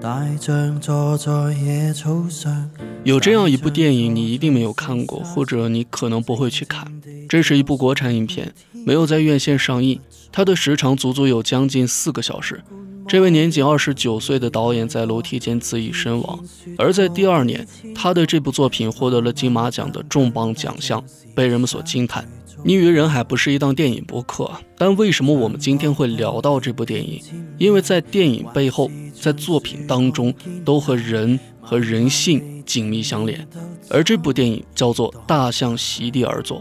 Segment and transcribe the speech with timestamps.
[0.00, 2.70] 大象坐在野草上。
[3.04, 6.90] 有这样一部电影，你一定没有看过，或者你可能不会去看。
[7.28, 10.00] 这是一部国产影片，没有在院线上映，
[10.32, 12.62] 它的时长足足有将近四个小时。
[13.06, 16.40] 这位年仅二十九岁的导演在楼梯间自缢身亡，
[16.78, 21.04] 而在第二年，他的这部作品获得了金马奖的重磅奖项，
[21.34, 22.26] 被人们所惊叹。
[22.62, 27.20] 逆于人海不是一档电影播客，但为什么我们今天会聊到这部电影？
[27.56, 30.34] 因为在电影背后，在作品当中，
[30.64, 33.46] 都和人和人性紧密相连。
[33.88, 36.58] 而这部电影叫做《大象席地而坐》。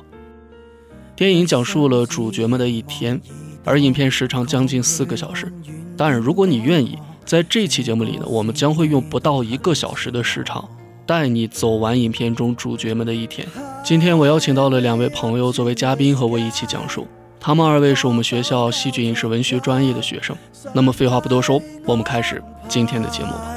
[1.16, 3.20] 电影讲述了主角们的一天，
[3.66, 5.52] 而影片时长将近四个小时。
[5.97, 10.67] 当然，如果你愿意，在这期节目里呢，我们将会用不到一个小时的时长，
[11.05, 13.45] 带你走完影片中主角们的一天。
[13.89, 17.07] 今天我邀请到了两位朋友作为嘉宾和我一起讲述，
[17.39, 20.38] 他们二位是我们学校戏剧影视文学专业的学生。
[20.73, 23.52] 那么废话不多说，我们开始今天的节目吧。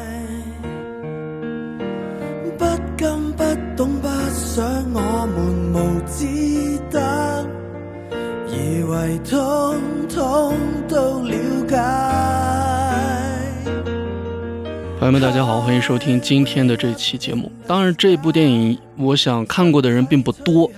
[2.57, 2.65] 不
[2.97, 3.45] 甘不
[3.77, 7.47] 懂不想我们无知得，
[8.49, 9.77] 以为通
[10.09, 10.55] 通
[10.89, 11.37] 都了
[11.69, 12.32] 解。
[15.03, 17.51] 朋友们，大家好，欢迎收听今天的这期节目。
[17.67, 20.71] 当然，这部电影我想看过的人并不多，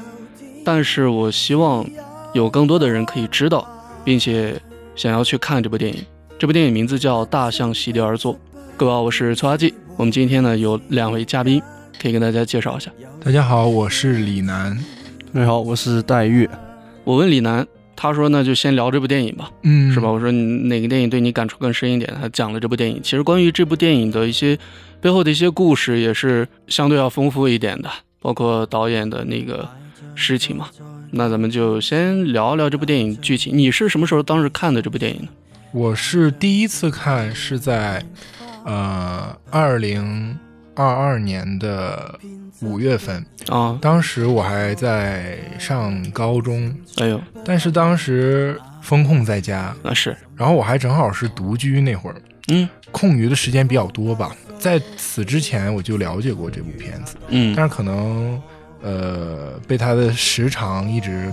[0.65, 1.87] 但是我希望
[2.33, 3.69] 有更多的人可以知道，
[4.03, 4.59] 并且
[4.97, 6.03] 想要去看这部电影。
[6.39, 8.33] 这部电影名字叫《大象席地而坐》。
[8.79, 9.75] 各位好，我是崔阿季。
[9.99, 11.61] 我们今天呢有两位嘉宾，
[12.01, 12.91] 可以跟大家介绍一下。
[13.23, 14.83] 大家好，我是李楠。
[15.35, 16.49] 大家好，我是戴月。
[17.05, 20.11] 我问李楠，他说那就先聊这部电影吧，嗯是吧？？
[20.11, 22.13] 我说你哪个电影对你感触更深一点？
[22.21, 23.01] 他讲了这部电影。
[23.03, 24.59] 其实关于这部电影的一些
[25.01, 29.69] 背后的一些故事，也是相对要丰富一点的，包括导演的那个
[30.15, 30.69] 事情嘛。
[31.13, 33.57] 那咱们就先聊一聊这部电影剧情。
[33.57, 35.29] 你是什么时候当时看的这部电影呢？
[35.73, 38.05] 我是第一次看是在
[38.65, 40.37] 呃二零
[40.75, 42.19] 二二年的
[42.61, 52.17] 五月份，啊，当时我还在上高中，哎呦，但是当时封控在家，那是，然后我还正好是独居那会儿，
[52.49, 52.69] 嗯。
[52.91, 54.31] 空余的时间比较多吧。
[54.57, 57.53] 在此之前我就了解过这部片子，嗯。
[57.57, 58.41] 但是可能
[58.83, 61.33] 呃被它的时长一直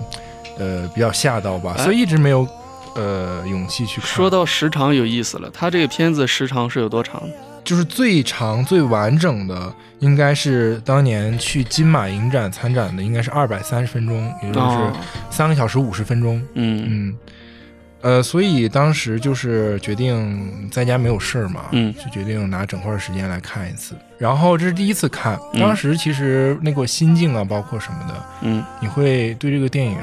[0.58, 1.84] 呃比较吓到吧，哎。
[1.84, 2.48] 所以一直没有
[2.96, 4.10] 呃勇气去看。
[4.10, 7.22] 说到时长有意思了，他这个片子时长是有多长？
[7.64, 14.94] 就是最长最完整的，应该是当年去金马影展参展的，应该是二百三十分钟，也就是哦，
[15.30, 16.42] 三个小时五十分钟。
[16.56, 16.86] 嗯。
[16.88, 17.18] 嗯，
[18.02, 21.94] 呃，所以当时就是决定在家没有事儿嘛，嗯。
[21.94, 23.96] 就决定拿整块时间来看一次。
[24.18, 25.60] 然后这是第一次看，嗯。
[25.60, 28.64] 当时其实那个心境啊，包括什么的，嗯。
[28.82, 29.98] 你会对这个电影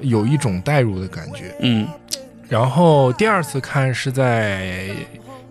[0.00, 1.54] 有一种代入的感觉。
[1.60, 1.86] 嗯。
[2.48, 4.88] 然后第二次看是在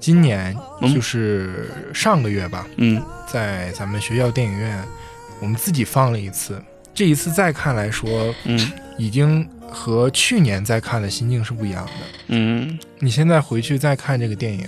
[0.02, 3.02] 今年，嗯就是上个月吧，嗯
[3.32, 4.84] 在咱们学校电影院，
[5.40, 6.62] 我们自己放了一次。
[6.94, 11.92] 这一次再看来说，嗯已经和去年再看的心境是不一样的。
[12.28, 14.68] 嗯你现在回去再看这个电影，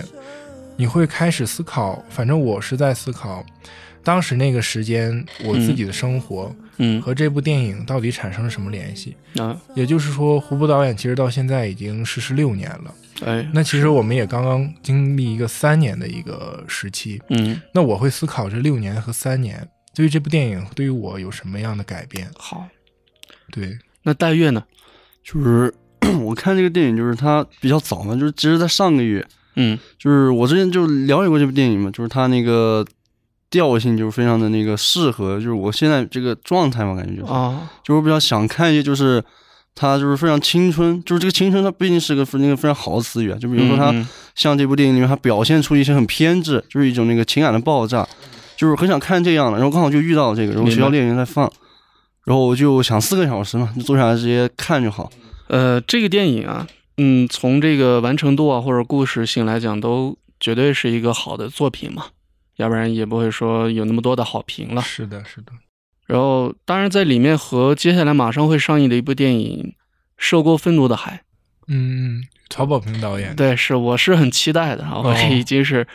[0.76, 3.44] 你会开始思考，反正我是在思考，
[4.02, 9.16] 当时那个时间我自己的生活嗯和这部电影到底产生了什么联系。
[9.36, 12.94] 啊，也就是说，胡波导演其实到现在已经逝世六年了。
[13.24, 17.22] 哎，那其实我们也刚刚经历一个三年的一个时期。
[17.28, 22.28] 嗯那我会思考这六年和三年对于这部电影对于我有什么样的改变？
[22.36, 22.66] 好，
[23.52, 24.64] 对，那戴月呢？
[25.22, 25.72] 就是
[26.20, 29.24] 我看这个电影，就是它比较早嘛，就是其实在上个月，
[29.56, 32.84] 嗯就是我之前就了解过这部电影嘛，就是它那个
[33.50, 39.22] 调性就是非常的那个适合，就是我现在这个状态嘛，感觉就是，啊，就是我比较想看一些就是。
[39.76, 43.36] 它就是非常青春，就是这个青春，它不一定是个那个非常好的词语啊。
[43.40, 44.06] 就比如说它嗯
[44.36, 48.06] 像这部电影里面，它表现出一些很偏执，就是一种那个情感的爆炸，
[48.56, 49.58] 就是很想看这样的。
[49.58, 51.52] 然后刚好就遇到了这个，然后学校电影院在放，
[52.24, 55.10] 然后我就想四个小时嘛，就坐下来直接看就好。
[55.48, 56.64] 呃，这个电影啊，
[56.96, 62.06] 嗯，从这个完成度啊或者故事性来讲，都绝对是一个好的作品嘛，
[62.56, 64.82] 要不然也不会说有那么多的好评了。
[64.82, 65.52] 是的，是的，
[66.06, 69.74] 然后，当然在里面和接下来马上会上映的一部电影
[70.16, 71.16] 《涉过愤怒的海》，
[71.66, 75.86] 嗯，曹保平导演，对，是我是很期待的啊，我哦已经是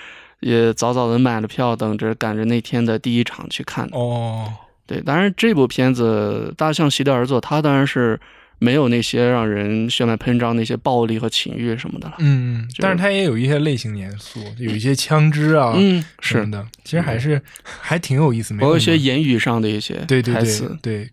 [0.41, 3.87] 也早早的买了票，等着赶着那天的第一场去看。
[3.91, 4.51] 哦，
[4.87, 8.19] 对，当然这部片子《大象席地而坐》，它当然是
[8.59, 12.15] 没有那些让人血脉喷张那些暴力和情欲什么的了。
[12.19, 12.81] 嗯，是。
[12.81, 20.77] 但是它也有一些类型元素，有一些枪支啊，嗯，是，的，其实还是还挺有意思，没有包括一些言语上的一些对对对台词。
[20.81, 21.09] 对，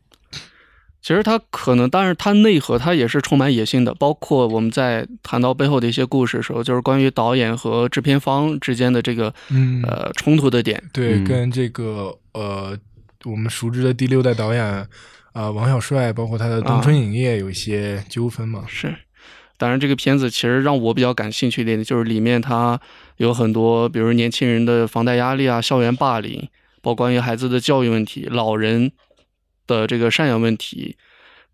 [1.00, 10.82] 其实它可能，但是它内核它也是充满野心的，包括我们在谈到背后的一些故事的时候，就是关于导演和制片方之间的这个嗯，呃冲突的点。
[10.92, 11.24] 对，嗯。
[11.24, 12.76] 跟这个呃，
[13.24, 14.86] 我们熟知的第六代导演
[15.36, 18.64] 啊、呃王小帅，包括他的东春影业有一些纠纷嘛。
[18.66, 18.96] 是，
[19.58, 22.80] 当然这个片子其实让我比较感兴趣一点，就是里面它
[23.18, 26.48] 有很多，比如年轻人的房贷压力啊、校园霸凌，
[26.80, 28.92] 包括关于孩子的教育问题、老人
[29.66, 30.96] 的这个赡养问题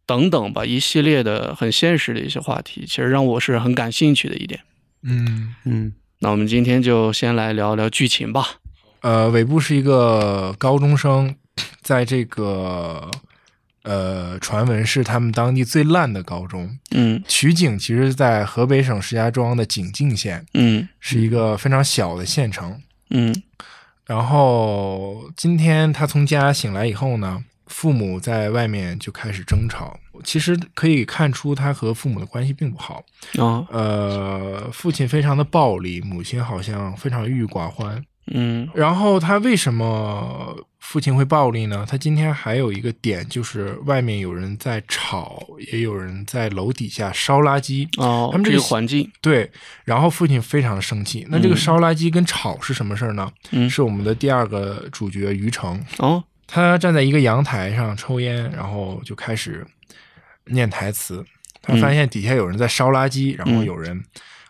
[0.07, 4.61] 等等吧，一系列的很现实的一些话题，其实让我是很感兴趣的一点。
[5.03, 8.47] 嗯，嗯那我们今天就先来聊聊剧情吧。
[9.01, 11.35] 呃，尾部是一个高中生，
[11.81, 13.11] 在这个
[13.85, 22.81] 呃传闻是他们当地最烂的高中，嗯取景其实在河北省石家庄的景靖县，嗯是一个非常小的县城。
[23.11, 23.35] 嗯
[24.07, 29.99] 然后今天他从家醒来以后呢，父母在外面就开始争吵。
[30.25, 33.03] 其实可以看出他和父母的关系并不好。
[33.39, 38.05] 啊呃，父亲非常的暴力，母亲好像非常郁郁寡欢。
[38.27, 41.87] 嗯然后他为什么父亲会暴力呢？
[41.89, 47.89] 他今天还有一个点，就是外面有人在吵，也有人在楼底下烧垃圾。
[47.99, 49.49] 哦，他们这个环境，对，
[49.85, 51.25] 然后父亲非常生气。
[51.31, 53.33] 那这个嗯烧垃圾跟吵是什么事儿呢？
[53.53, 59.65] 嗯是我们的第二个主角于成，哦他站在一个阳台上抽烟，然后就开始
[60.47, 61.25] 念台词。
[61.63, 64.03] 他发现底下有人在烧垃圾，然后有人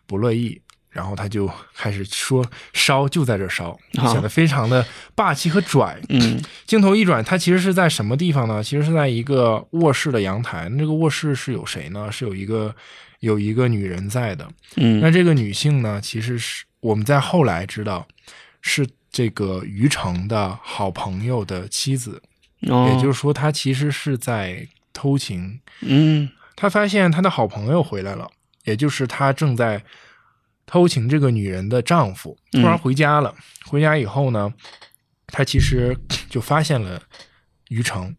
[0.06, 0.60] 不乐意，
[0.92, 5.98] 然后他就开始说烧就在这烧，好显得非常的霸气和拽。
[6.10, 8.62] 嗯 镜头一转，他其实是在什么地方呢？
[8.62, 10.68] 其实是在一个卧室的阳台。
[10.70, 12.12] 那这个卧室是有谁呢？
[12.12, 12.74] 是有一个
[13.20, 14.46] 有一个女人在的。
[14.76, 18.06] 那嗯这个女性呢，其实是我们在后来知道
[18.60, 22.22] 是这个于成的好朋友的妻子，
[22.68, 25.58] 哦，也就是说，他其实是在偷情。
[25.80, 28.30] 嗯他发现他的好朋友回来了，
[28.64, 29.82] 也就是他正在
[30.66, 33.34] 偷情这个女人的丈夫，突然嗯回家了。
[33.66, 34.52] 回家以后呢，
[35.26, 35.96] 他其实
[36.28, 37.00] 就发现了
[37.68, 38.14] 于成，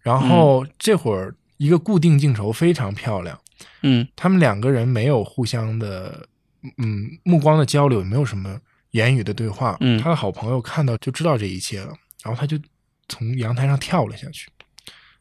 [0.00, 3.38] 然后这会儿一个固定镜头非常漂亮。
[3.82, 6.28] 嗯他们两个人没有互相的，
[6.78, 9.76] 嗯，目光的交流，也没有什么言语的对话。
[9.80, 11.92] 嗯他的好朋友看到就知道这一切了，
[12.22, 12.58] 然后他就
[13.08, 14.48] 从阳台上跳了下去。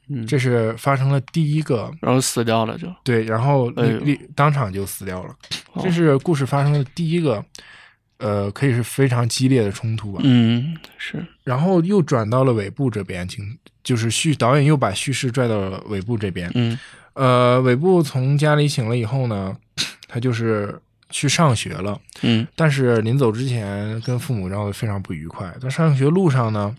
[0.07, 5.35] 嗯，这是发生了第一个然后死掉了就，对，然后立立当场就死掉了。
[5.73, 7.43] 哦这是故事发生的第一个，
[8.17, 10.21] 呃，可以是非常激烈的冲突吧。
[10.23, 13.43] 嗯是，然后又转到了尾部这边，请
[13.83, 16.49] 就是叙导演又把叙事拽到了尾部这边。
[16.55, 16.77] 嗯
[17.13, 19.55] 呃，尾部从家里醒了以后呢，
[20.07, 20.79] 他就是
[21.09, 21.99] 去上学了。
[22.21, 25.53] 嗯但是临走之前跟父母闹得非常不愉快。
[25.61, 26.75] 在上学路上呢，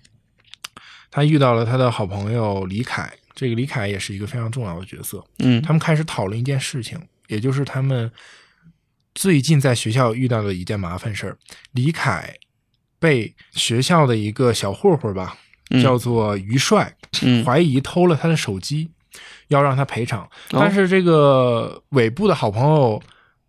[1.17, 5.25] 他遇到了他的好朋友李凯，这个李凯也是一个非常重要的角色。
[5.39, 8.13] 嗯他们开始讨论一件事情，也就是他们
[9.15, 11.39] 最近在学校遇到的一件麻烦事儿。
[11.73, 12.35] 李凯
[12.99, 15.35] 被学校的一个小混混吧，
[15.71, 18.91] 嗯叫做于帅，嗯怀疑偷了他的手机，
[19.49, 20.29] 要让他赔偿。
[20.51, 23.03] 但是这个尾部的好朋友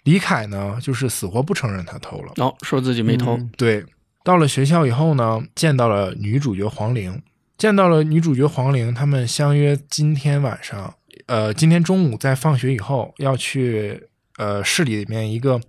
[0.06, 2.32] 李凯呢，就是死活不承认他偷了。
[2.38, 3.84] 哦说自己没偷，嗯对，
[4.24, 7.22] 到了学校以后呢，见到了女主角黄玲，
[7.58, 10.94] 见到了女主角黄玲，他们相约今天晚上，
[11.26, 14.08] 呃，今天中午在放学以后要去
[14.38, 15.60] 呃市里面一个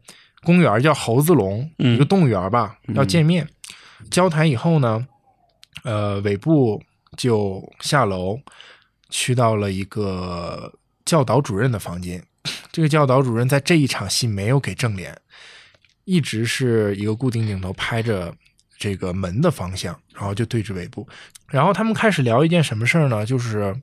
[0.43, 3.49] 公园叫猴子笼，嗯一个动物园吧，嗯要见面。
[4.11, 5.07] 交谈以后呢，
[5.83, 6.83] 呃，尾部
[7.17, 8.39] 就下楼
[9.09, 10.75] 去到了一个
[11.07, 12.23] 教导主任的房间。
[12.71, 15.19] 这个教导主任在这一场戏没有给正脸，
[16.05, 18.35] 一直是一个固定镜头拍着
[18.79, 21.07] 这个门的方向，然后就对着尾部。
[21.49, 23.27] 然后他们开始聊一件什么事儿呢？
[23.27, 23.75] 就是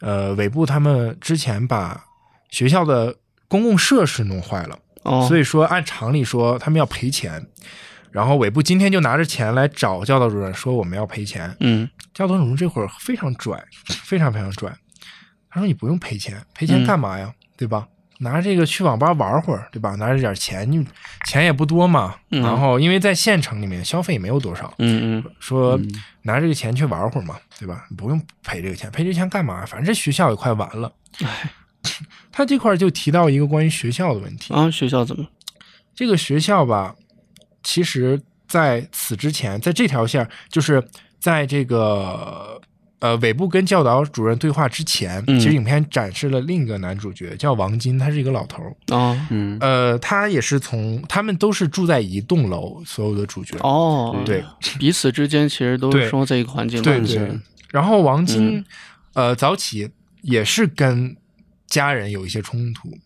[0.00, 2.04] 呃，尾部他们之前把
[2.50, 3.14] 学校的
[3.48, 7.44] 公共设施弄坏了，哦，所以说按常理说他们要赔钱。
[8.12, 11.54] 然后尾部今天就拿着钱来找教导主任说我们要赔钱。
[11.60, 13.62] 嗯教导主任这会儿非常拽，
[14.04, 14.74] 非常非常拽。
[15.50, 17.32] 他说：“你不用赔钱，赔钱嗯干嘛呀？
[17.56, 17.86] 对吧？
[18.18, 19.94] 拿这个去网吧玩会儿，对吧？
[19.96, 20.86] 拿着点钱，你
[21.26, 22.14] 钱也不多嘛。
[22.30, 25.90] 嗯然后因为在县城里面消费也没有多少，嗯嗯说嗯
[26.22, 27.84] 拿这个钱去玩会儿嘛，对吧？
[27.96, 29.64] 不用赔这个钱，赔这个钱干嘛？
[29.66, 30.92] 反正这学校也快完了。
[31.24, 31.50] 哎
[32.32, 34.52] 他这块就提到一个关于学校的问题。
[34.52, 35.24] 啊，学校怎么？
[35.94, 36.94] 这个学校吧，
[37.62, 40.82] 其实在此之前，在这条线儿，就是
[41.20, 42.60] 在这个
[43.00, 48.72] 呃尾部跟教导主任对话之前，嗯其实影片展示了另一个男主角，叫王金，他是一个老头儿。
[48.88, 53.56] 哦嗯呃，他也是从他们都是住在一栋楼，所有的主角。
[53.60, 54.42] 哦，对，
[54.78, 57.00] 彼此之间其实都生活在一个环境对。
[57.00, 57.38] 对。
[57.70, 58.64] 然后王金，嗯
[59.12, 59.90] 呃，早起
[60.22, 61.16] 也是跟
[61.66, 62.96] 家人有一些冲突，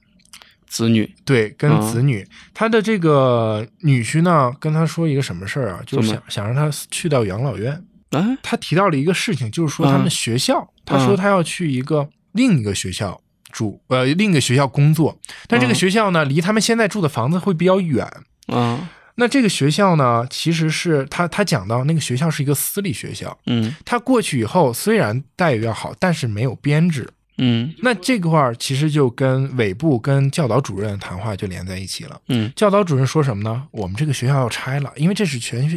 [0.69, 5.81] 子女对，跟嗯子女，他的这个女婿呢，跟他说一个什么事儿啊？
[5.87, 7.83] 就是想想让他去到养老院。
[8.11, 13.21] 哎，他提到了一个事情，就是说他们嗯学校，他说嗯他要去一个另一个学校
[13.52, 18.07] 住，呃，另一个学校工作，但这个嗯学校呢，离他们现在住的房子会比较远。
[18.47, 23.75] 啊，那这个学校呢，其实是他他讲到那个学校是一个私立学校，嗯。
[23.85, 27.09] 他过去以后虽然待遇要好，但是没有编制。
[27.38, 27.73] 嗯。
[27.79, 32.21] 那这个块儿其实就跟尾部跟教导主任谈话就连在一起了。
[32.29, 32.50] 嗯。
[32.57, 33.69] 教导主任说什么呢？
[33.71, 35.69] 我们这个学校要拆了，因为这是全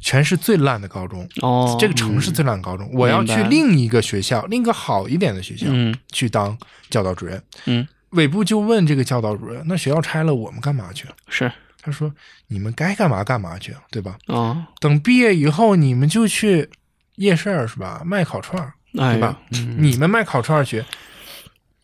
[0.00, 6.56] 全市最烂的高中，哦，这个城市最烂的高中，我要去另一个学校，另一个好一点的学校、嗯去当
[6.90, 7.42] 教导主任。
[7.66, 11.52] 嗯尾部就问这个教导主任：“那学校拆了，我们干嘛去？”是
[11.82, 12.10] 他说
[12.48, 14.16] ：“你们该干嘛干嘛去，对吧？
[14.28, 16.70] 啊，等毕业以后，你们就去
[17.16, 18.00] 夜市是吧？
[18.06, 19.38] 卖烤串对吧？
[19.52, 20.82] 嗯你们卖烤串去，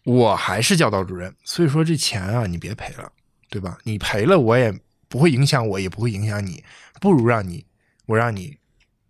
[0.05, 3.13] 我还是教导主任，所以说这钱啊，你别赔了，
[3.51, 3.77] 对吧？
[3.83, 4.75] 你赔了我也
[5.11, 6.65] 不会影响我，也不会影响你，
[7.03, 7.63] 不如让你
[8.07, 8.57] 我让你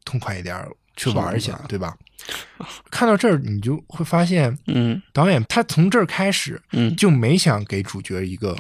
[0.05, 1.97] 痛快一点去玩一下，对吧？
[2.91, 8.57] 看到这儿，你就会发现嗯导演他从这儿开始嗯就没想给主角一个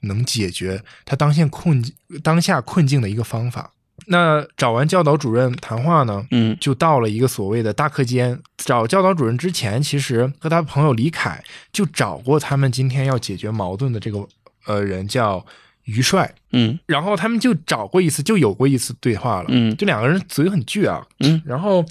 [0.00, 3.72] 能解决他当下困境当下困境的一个方法。
[4.06, 8.40] 那找完教导主任谈话呢，嗯就到了一个所谓的大课间。
[8.56, 11.42] 找教导主任之前，其实和他朋友李凯
[11.72, 14.26] 就找过他们今天要解决矛盾的这个
[14.66, 15.44] 呃人叫
[15.88, 19.46] 于帅，嗯然后他们就找过一次，就有过一次对话了。
[19.48, 21.04] 嗯就两个人嘴很倔啊。
[21.20, 21.82] 嗯然后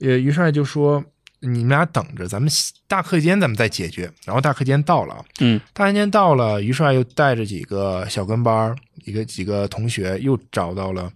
[0.00, 1.04] 呃于帅就说
[1.40, 2.50] ：“你们俩等着，咱们
[2.88, 11.12] 大课间咱们再解决。”然后大课间到了啊，嗯大课间到了，于帅又带着几个小跟班，一个几个同学又找到了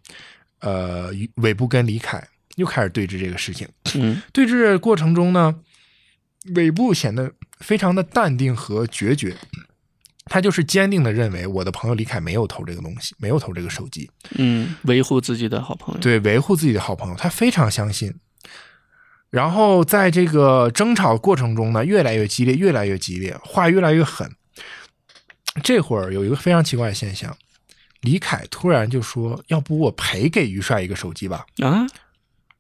[0.61, 2.23] 呃尾部跟李凯，
[2.57, 3.67] 又开始对峙这个事情。
[3.95, 5.55] 嗯对峙过程中呢，
[6.55, 9.35] 尾部显得非常的淡定和决绝。
[10.27, 18.15] 他就是坚定的认为我的朋友李凯没有偷这个东西，没有偷这个手机，嗯，维护自己的好朋友，对，维护自己的好朋友，他非常相信。
[19.31, 24.31] 然后在这个争吵过程中呢，越来越激烈，越来越激烈，话越来越狠。
[25.63, 27.37] 这会儿有一个非常奇怪的现象，
[28.03, 31.87] 李凯突然就说：“要不我赔给于帅一个手机吧啊，？”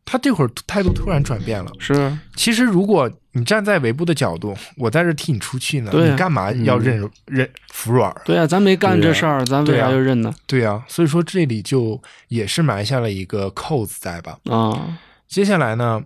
[0.06, 1.70] 他这会儿态度突然转变了。
[1.78, 2.16] 是。
[2.34, 6.10] 其实，如果你站在尾部的角度，我在这替你出气呢，对啊。
[6.12, 8.14] 你干嘛要认、认服软？
[8.25, 10.34] 对啊，咱没干这事儿，咱为啥要认呢？
[10.46, 14.38] 对啊，所以说这里就也是埋下了一个扣子在吧。
[14.44, 14.98] 啊，
[15.28, 16.02] 接下来呢，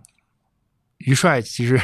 [0.99, 1.79] 于帅其实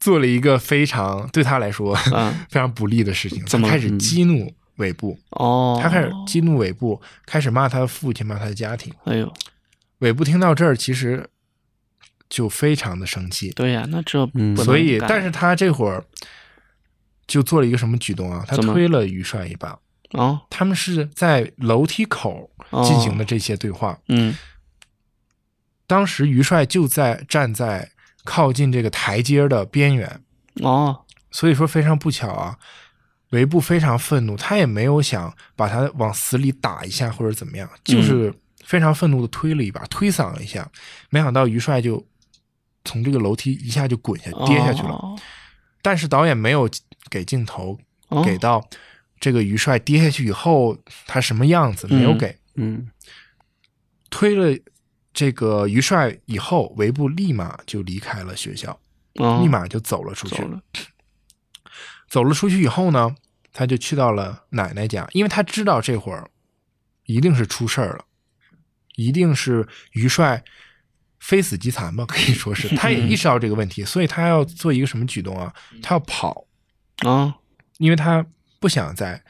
[0.00, 2.34] 做了一个非常对他来说啊。
[2.50, 3.68] 非常不利的事情，怎么？
[3.68, 8.92] 他开始嗯激怒尾部，哦，他开始激怒尾部，开始骂他的父亲，骂他的家庭。
[9.04, 9.32] 哎呦，
[9.98, 11.28] 尾部听到这儿，其实
[12.28, 16.04] 就非常的生气，对呀，那这嗯所以，但是他这会儿
[17.26, 18.44] 就做了一个什么举动啊？
[18.46, 19.78] 他推了于帅一把。
[20.12, 23.98] 哦他们是在楼梯口哦进行的这些对话。
[24.08, 24.34] 嗯
[25.86, 27.90] 当时于帅就在站在
[28.24, 30.20] 靠近这个台阶的边缘，
[30.62, 32.58] 哦所以说非常不巧啊。
[33.30, 38.32] 维布非常愤怒，他也没有想把他往死里打一下或者怎么样，就是
[38.64, 40.66] 非常愤怒的推了一把，推搡了一下，
[41.10, 42.02] 没想到于帅就
[42.84, 44.90] 从这个楼梯一下就滚下跌下去了。
[44.90, 45.18] 哦
[45.80, 46.68] 但是导演没有
[47.08, 48.68] 给镜头哦给到
[49.20, 52.38] 这个于帅跌下去以后他什么样子，没有嗯给。
[52.56, 52.90] 嗯
[54.10, 54.58] 推了
[55.14, 58.78] 这个于帅以后，维布立马就离开了学校，
[59.14, 60.36] 哦立马就走了出去。
[60.36, 60.62] 走了，
[62.08, 63.14] 走了出去以后呢，
[63.52, 66.28] 他就去到了奶奶家，因为他知道这会儿
[67.04, 68.04] 一定是出事儿了，
[68.96, 70.42] 一定是于帅
[71.20, 72.68] 非死即残吧，可以说是。
[72.76, 75.52] 他也意识到这个问题，所以他要做一个什么举动啊？
[75.82, 76.46] 他要跑，
[76.98, 77.34] 啊
[77.78, 78.24] 因为他
[78.58, 79.22] 不想再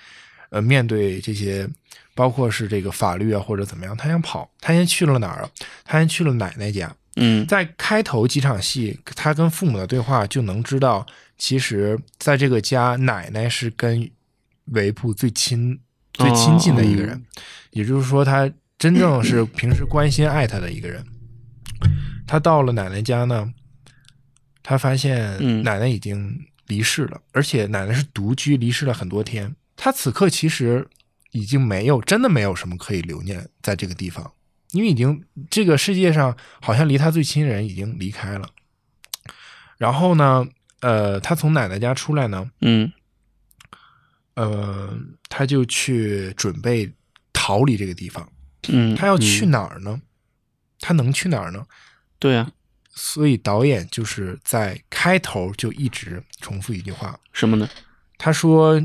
[0.51, 1.69] 呃面对这些，
[2.15, 4.51] 包括是这个法律啊或者怎么样，他想跑。
[4.61, 5.51] 他先去了哪儿啊？
[5.85, 6.95] 他先去了奶奶家。
[7.21, 11.05] 嗯在开头几场戏，他跟父母的对话就能知道，
[11.37, 14.09] 其实在这个家，奶奶是跟
[14.67, 15.79] 维普最亲、
[16.13, 17.21] 最亲近的一个人，
[17.71, 21.05] 也就是说，他真正是平时关心爱他的一个人。
[22.27, 23.53] 他到了奶奶家呢，
[24.63, 29.55] 他发现嗯奶奶已经离世了，而且奶奶是独居，离世了很多天。
[29.77, 30.87] 他此刻其实
[31.31, 34.33] 已经没有，真的没有什么可以留念在这个地方。
[34.73, 38.51] 因为已经这个世界上好像离他最亲人已经离开了。
[39.79, 40.47] 然后呢，
[40.81, 42.93] 呃，他从奶奶家出来呢，嗯
[44.35, 44.95] 呃，
[45.31, 46.93] 他就去准备
[47.33, 48.31] 逃离这个地方。
[48.69, 49.99] 嗯，他要去哪儿呢？
[50.81, 51.65] 他能去哪儿呢？
[52.19, 52.51] 对呀，
[52.91, 57.69] 所以导演就是在开头就一直重复一句话，什么呢？
[58.17, 58.83] 他说：“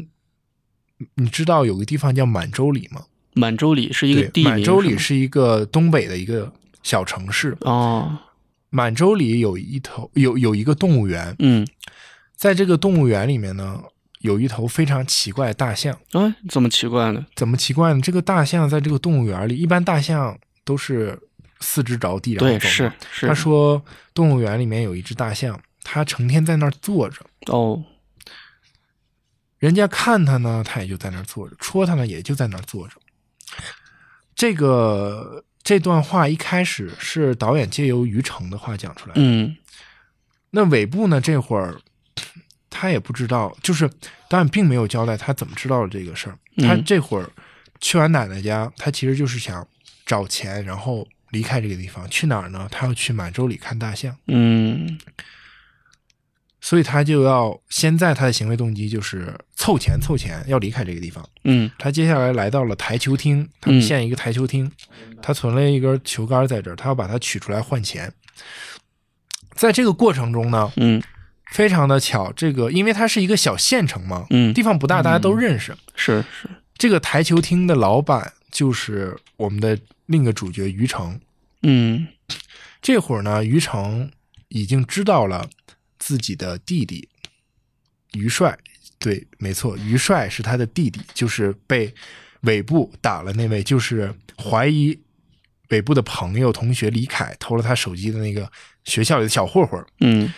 [1.15, 3.05] 你知道有个地方叫满洲里吗？
[3.33, 7.57] 满洲里是一个，地名，满洲里是一个东北的一个小城市。
[7.61, 8.15] 哦，
[8.69, 11.67] 满洲里有一头有有一个动物园，嗯，
[12.35, 13.81] 在这个动物园里面呢，
[14.19, 15.97] 有一头非常奇怪的大象。
[16.11, 17.25] 哎，怎么奇怪呢？
[17.35, 17.99] 怎么奇怪呢？
[17.99, 21.19] 这个大象在这个动物园里，一般大象都是
[21.63, 23.27] 四肢着地然后，是是。
[23.27, 27.83] 他说，动物园里面有一只大象，它成天在那儿坐着，哦，
[29.57, 32.95] 人家看它呢，它也就在那儿坐着；戳它呢，也就在那儿坐着。
[34.35, 39.21] 这个这段话一开始是导演借由于成的话讲出来的。
[39.21, 39.55] 嗯
[40.49, 41.79] 那尾部呢，这会儿
[42.69, 43.89] 他也不知道，就是
[44.29, 46.37] 导演并没有交代他怎么知道了这个事儿。
[46.57, 47.29] 他嗯这会儿
[47.79, 49.65] 去完奶奶家，他其实就是想
[50.05, 52.09] 找钱，然后离开这个地方。
[52.09, 52.69] 去哪儿呢？
[52.71, 54.15] 他要去满洲里看大象。
[54.27, 54.97] 嗯
[56.61, 61.27] 所以他就要现在他的行为动机就是凑钱凑钱，要离开这个地方。
[61.43, 64.71] 嗯他接下来来到了台球厅，他们嗯现一个台球厅，
[65.21, 68.13] 他存了一根球杆在这儿，他要把它取出来换钱。
[69.53, 71.03] 在这个过程中呢，嗯
[71.51, 75.75] 非常的巧，这个因为它是一个小县城嘛，嗯，地方不大，大家都认识。
[75.95, 81.19] 是是，这个台球厅的老板就是我们的另一个主角于成。
[81.63, 82.07] 嗯
[82.81, 84.11] 这会儿呢，于成
[84.49, 85.49] 已经知道了
[85.97, 87.09] 自己的弟弟
[88.11, 88.57] 于帅，
[88.99, 91.93] 对，没错，于帅是他的弟弟，就是被
[92.41, 94.99] 尾部打了那位，就是怀疑
[95.69, 98.51] 尾部的朋友同学李凯偷了他手机的那个
[98.83, 99.83] 学校里的小混混。
[100.01, 100.31] 嗯，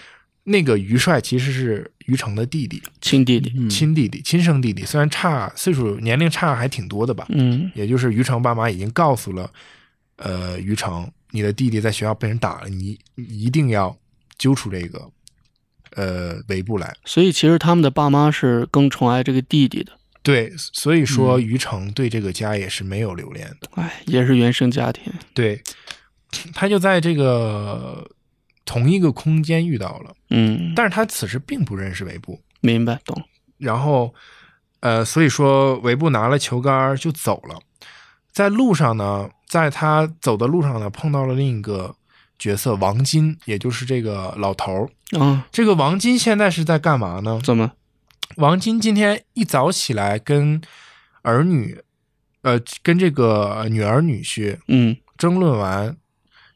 [0.47, 9.49] 那个于帅其实是于成的弟弟，亲弟弟，嗯亲弟弟、亲生弟弟，虽然差岁数、年龄差还挺多的吧，嗯也就是于成爸妈已经告诉了，
[10.17, 13.97] 呃，于成，你的弟弟在学校被人打了，你你一定要
[14.37, 15.09] 揪出这个，
[15.95, 16.95] 呃，尾部来。
[17.05, 23.69] 所以其实他们的爸妈是更宠爱这个弟弟的，对，所以说于成对这个家也是没有留恋的。
[23.81, 25.59] 哎，也是原生家庭，对，
[26.53, 28.07] 他就在这个
[28.65, 32.41] 同一个空间遇到了，嗯，但是他此时并不认识维布。
[32.61, 33.23] 明白懂，
[33.59, 34.13] 然后，
[34.79, 37.59] 呃，所以说维布拿了球杆就走了。
[38.31, 41.95] 在路上呢，在他走的路上呢，碰到了另一个
[42.39, 45.19] 角色王金，也就是这个老头儿。
[45.19, 47.39] 啊，这个王金现在是在干嘛呢？
[47.43, 47.73] 怎么，
[48.37, 50.59] 王金今天一早起来跟
[51.21, 51.79] 儿女，
[52.41, 55.95] 呃，跟这个女儿女婿嗯争论完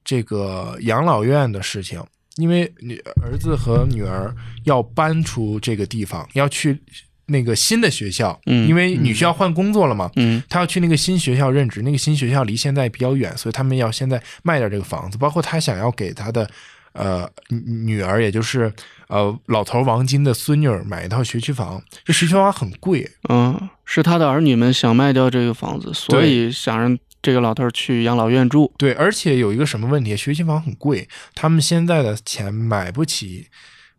[0.10, 2.04] 这个养老院的事情，
[2.38, 6.82] 因为女儿子和女儿要搬出这个地方，要去
[7.28, 16.50] 那个新的学校，嗯因为女婿要换工作了嘛，嗯他要去那个新学校任职，那个新学校离现在比较远，所以他们要现在卖掉这个房子，包括他想要给他的
[16.94, 18.74] 呃女女儿，也就是
[19.10, 33.48] 呃老头王金的孙女儿买一套学区房，这学区房很贵，嗯，是他的儿女们想卖掉这个房子，所以想让这个老头儿去养老院住，对，而且有一个什么问题，学区房很贵，他们现在的钱买不起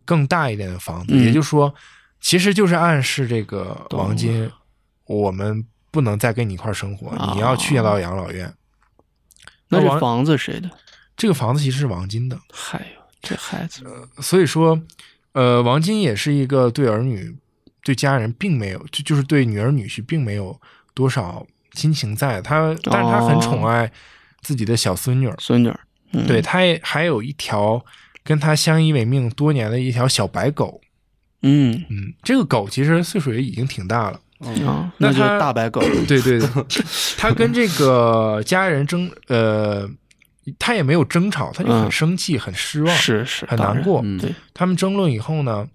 [0.05, 1.27] 更大一点的房子，嗯。
[1.27, 1.75] 也就是说，
[2.21, 4.51] 其实就是暗示这个王金，
[5.07, 8.53] 我们不能再跟你一块儿生活，啊你要去到养老院。
[9.69, 10.71] 那这房子谁的？
[11.17, 13.85] 这个房子其实是王金的，嗨呦，这孩子，
[14.21, 14.81] 所以说，
[15.33, 17.37] 呃，王金也是一个对儿女、
[17.85, 20.59] 对家人并没有，就就是对女儿女婿并没有
[20.95, 23.91] 多少亲情在，他，但是他很宠爱
[24.41, 25.81] 自己的小孙女儿，孙女儿，
[26.13, 27.85] 嗯、对，他也还有一条
[28.25, 30.81] 跟他相依为命多年的一条小白狗，
[31.43, 31.85] 嗯。
[31.89, 36.49] 嗯，这个狗其实岁数也已经挺大了，哦，那就大白狗， 对对对，
[37.17, 39.89] 他跟这个家人争，呃，
[40.59, 44.01] 他也没有争吵，他就很嗯生气、很失望，是是很难过。
[44.05, 45.69] 嗯对，他们争论以后呢，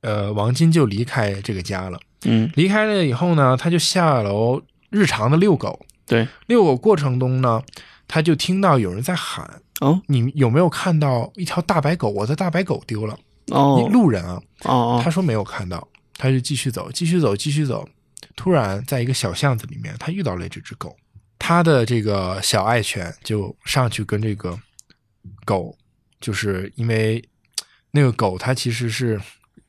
[0.00, 2.00] 呃，王金就离开这个家了。
[2.24, 2.50] 嗯。
[2.54, 4.60] 离开了以后呢，他就下楼
[4.94, 5.84] 日常的遛狗。
[6.06, 7.62] 对，遛狗过程中呢，
[8.06, 9.60] 他就听到有人在喊。
[9.80, 12.08] 哦：“你有没有看到一条大白狗？
[12.08, 13.18] 我的大白狗丢了。
[13.48, 13.88] 哦。
[13.92, 17.86] 路人啊，哦哦，他说没有看到，他就继续走，继续走，继续走。
[18.36, 20.96] 突然，在一个小巷子里面，他遇到了这只狗，
[21.38, 24.58] 他的这个小爱犬就上去跟这个
[25.44, 25.76] 狗，
[26.20, 27.22] 就是因为
[27.90, 29.20] 那个狗它其实是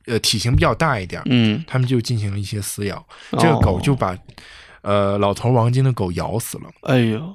[0.06, 4.18] 呃体型比较大一点，嗯，他们就进行了一些撕咬，这个狗就哦，把
[4.86, 6.70] 呃老头王晶的狗咬死了。
[6.82, 7.34] 哎呦，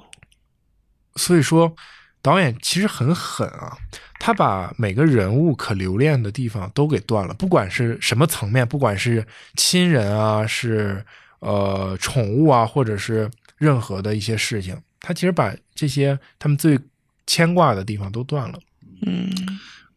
[1.16, 1.76] 所以说，
[2.22, 3.76] 导演其实很狠啊，
[4.18, 11.04] 他把每个人物可留恋的地方都给断了，不管是什么层面，不管是亲人啊，是
[11.40, 16.80] 呃宠物啊，或者是任何的一些事情，他其实把这些他们最
[17.26, 18.58] 牵挂的地方都断了。
[19.04, 19.30] 嗯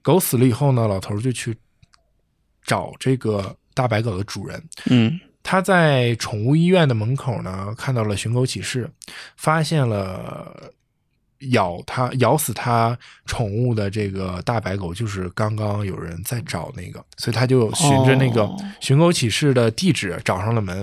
[0.01, 1.55] 狗死了以后呢，老头儿就去
[2.63, 4.61] 找这个大白狗的主人。
[4.87, 8.89] 嗯他在宠物医院的门口呢，看到了寻狗启事，
[9.37, 10.71] 发现了
[11.51, 20.75] 咬他咬死他宠物的这个大白狗，就是刚刚有人在找那个，所以他就循着那个哦寻狗启事的地址找上了门。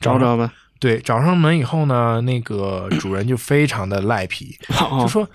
[0.00, 4.58] 上找找吧，对，找上门以后呢，那个主人就非常的赖皮，
[4.90, 5.28] 哦就说：“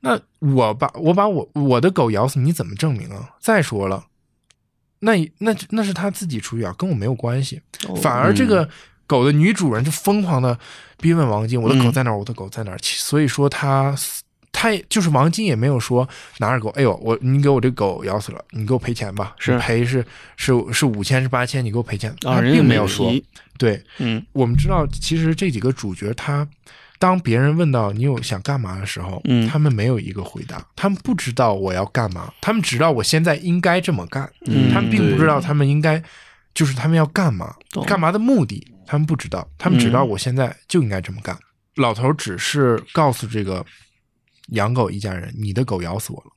[0.00, 3.30] 那我把我把我我的狗咬死，你怎么证明啊？
[3.40, 4.04] 再说了，
[5.04, 7.60] 那那那是他自己出去啊，跟我没有关系。
[7.88, 8.68] 哦反而这个
[9.06, 10.58] 狗的女主人就疯狂的
[10.98, 12.16] 逼问王晶：“我的狗嗯在哪儿？
[12.16, 13.94] 我的狗在哪儿？”其所以说他
[14.52, 20.04] 他也就是王晶也没有说拿着狗，哎呦，我你给我这狗咬死了，你给我赔钱吧，是赔是
[20.36, 23.12] 是是五千是八千，你给我赔钱，啊，他并没有说。
[23.58, 26.48] 对，嗯我们知道，其实这几个主角他。
[27.02, 29.48] 当别人问到你有想干嘛的时候，嗯。
[29.48, 36.00] 他们没有一个回答，他们不知道我要干嘛，他们只知道我现在应该这么干，嗯他们并不知道他们应该
[36.54, 37.56] 就是他们要干嘛，
[37.88, 41.36] 干嘛的目的，他们不知道，他们只知道嗯我现在就应该这么干。
[41.74, 43.66] 老头只是告诉这个
[44.50, 46.30] 养狗一家人，你的狗咬死我了，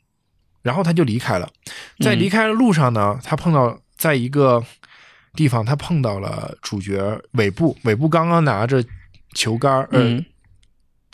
[0.63, 1.47] 然后他就离开了。
[1.99, 4.63] 在嗯离开的路上呢，他碰到在一个
[5.36, 8.84] 地方，他碰到了主角尾部，尾部刚刚拿着
[9.36, 10.25] 球杆嗯，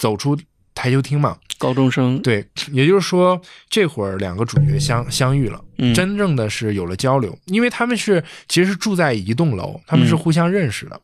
[0.01, 0.35] 走出
[0.73, 2.19] 台球厅嘛，高中生。
[2.23, 5.93] 对，也就是说，这会儿两个主角相相遇了，嗯。
[5.93, 10.17] 真正的是有了交流，因为他们是其实是住在一栋楼，他们是嗯。
[10.17, 10.99] 互相认识的。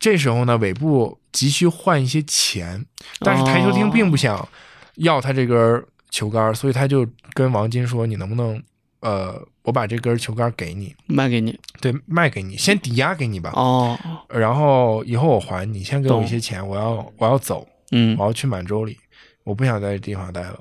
[0.00, 2.84] 这时候呢，尾部急需换一些钱，
[3.20, 4.46] 但是台球厅并不想
[4.96, 8.60] 要他这根球杆，所以他就跟王金说：“你能不能，
[9.02, 11.56] 呃，我把这根球杆给你，卖给你。
[11.80, 13.96] 对，卖给你，先抵押给你吧，哦，
[14.28, 18.98] 然后以后我还你，先给我一些钱，我要我要走。”嗯我要去满洲里，
[19.44, 20.58] 我不想在这地方待了。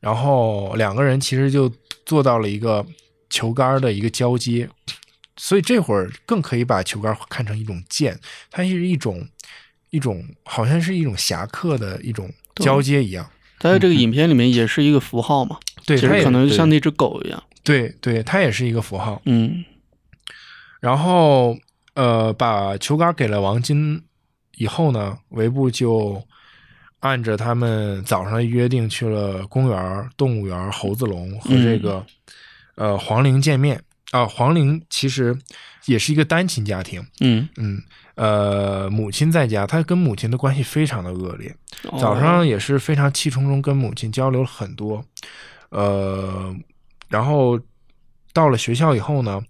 [0.00, 1.72] 然后两个人其实就
[2.06, 2.86] 做到了一个
[3.30, 4.68] 球杆的一个交接，
[5.36, 8.18] 所以这会儿更可以把球杆看成一种剑，
[8.50, 9.26] 它是一种
[9.90, 13.28] 一种好像是一种侠客的一种交接一样。
[13.58, 19.20] 它在这个影片里面也是一个符号嘛，对，其实可能就像那只狗一样，对对，它也是一个符号。
[19.24, 19.64] 嗯
[20.80, 21.58] 然后
[21.94, 24.00] 呃，把球杆给了王金
[24.58, 26.22] 以后呢，维布就
[27.00, 32.04] 按着他们早上的约定去了公园、动物园、猴子笼和这个、
[32.74, 33.82] 呃黄龄见面。
[34.10, 34.26] 啊。
[34.26, 35.36] 黄龄其实
[35.86, 37.80] 也是一个单亲家庭，嗯，嗯
[38.16, 41.98] 呃，母亲在家，他跟母亲的关系非常的恶劣，哦。
[42.00, 45.04] 早上也是非常气冲冲跟母亲交流了很多，
[45.70, 46.52] 呃，
[47.08, 47.60] 然后
[48.32, 49.40] 到了学校以后呢，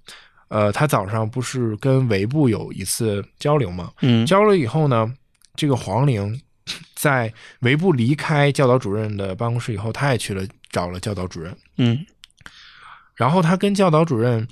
[0.48, 3.92] 呃，他早上不是跟维布有一次交流吗？
[4.02, 5.12] 嗯交流以后呢，
[5.54, 6.40] 这个黄玲
[6.94, 12.04] 在维布离开教导主任的办公室以后，他也去了找了教导主任，嗯
[13.14, 14.46] 然后他跟教导主任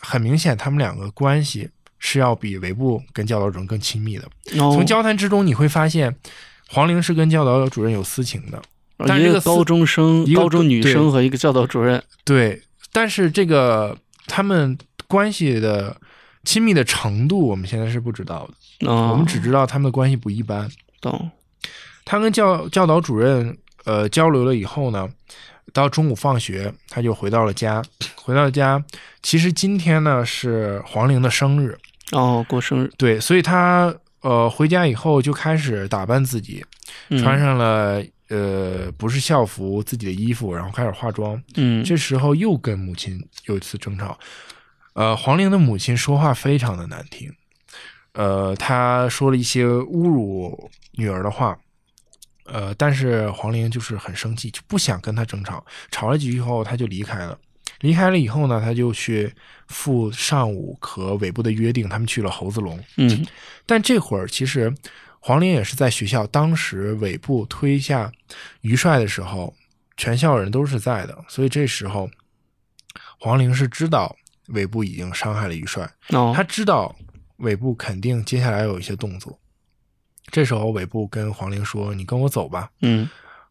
[0.00, 4.24] 很明显，他们两个关系是要比维布跟教导主任更亲密的。
[4.60, 6.14] 哦从交谈之中你会发现，
[6.68, 8.60] 黄玲是跟教导主任有私情的，
[8.98, 14.76] 但是这个一个高中生、一个高中女生和一个教导主任，对，但是这个他们
[15.14, 15.96] 关系的
[16.42, 18.50] 亲密的程度，我们现在是不知道
[18.80, 18.88] 的。
[18.90, 20.68] 哦，我们只知道他们的关系不一般。
[21.00, 21.30] 懂，
[22.04, 25.08] 他跟教教导主任呃交流了以后呢，
[25.72, 27.80] 到中午放学，他就回到了家。
[28.16, 28.82] 回到家，
[29.22, 31.78] 其实今天呢是黄玲的生日，
[32.10, 36.64] 哦，过生日，对，所以他呃回家以后就开始打扮自己，
[37.10, 41.40] 嗯穿上了呃不是校服自己的衣服，然后开始化妆。
[41.54, 44.18] 嗯，这时候又跟母亲有一次争吵。
[44.94, 47.32] 呃，黄玲的母亲说话非常的难听，
[48.12, 51.58] 呃，她说了一些侮辱女儿的话，
[52.46, 57.38] 呃，但是黄玲就是很生气，就不想跟她争吵，吵了几句以后，她就离开了。
[57.80, 59.30] 离开了以后呢，他就去
[59.66, 62.82] 赴上午和尾部的约定，他们去了猴子笼。
[62.96, 63.26] 嗯
[63.66, 64.72] 但这会儿其实
[65.18, 68.10] 黄玲也是在学校，当时尾部推下
[68.62, 69.52] 于帅的时候，
[69.98, 72.08] 全校人都是在的，所以这时候
[73.18, 74.16] 黄玲是知道
[74.48, 76.94] 尾部已经伤害了于帅，哦，他知道
[77.38, 79.38] 尾部肯定接下来有一些动作。
[80.30, 83.08] 这时候尾部跟黄龄说：“你跟我走吧，嗯，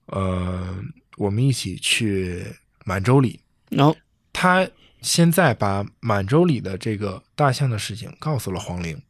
[0.07, 0.75] 呃，
[1.17, 2.45] 我们一起去
[2.85, 3.95] 满洲里。”然后
[4.31, 4.67] 他
[5.01, 9.01] 现在把满洲里的这个大象的事情告诉了黄龄。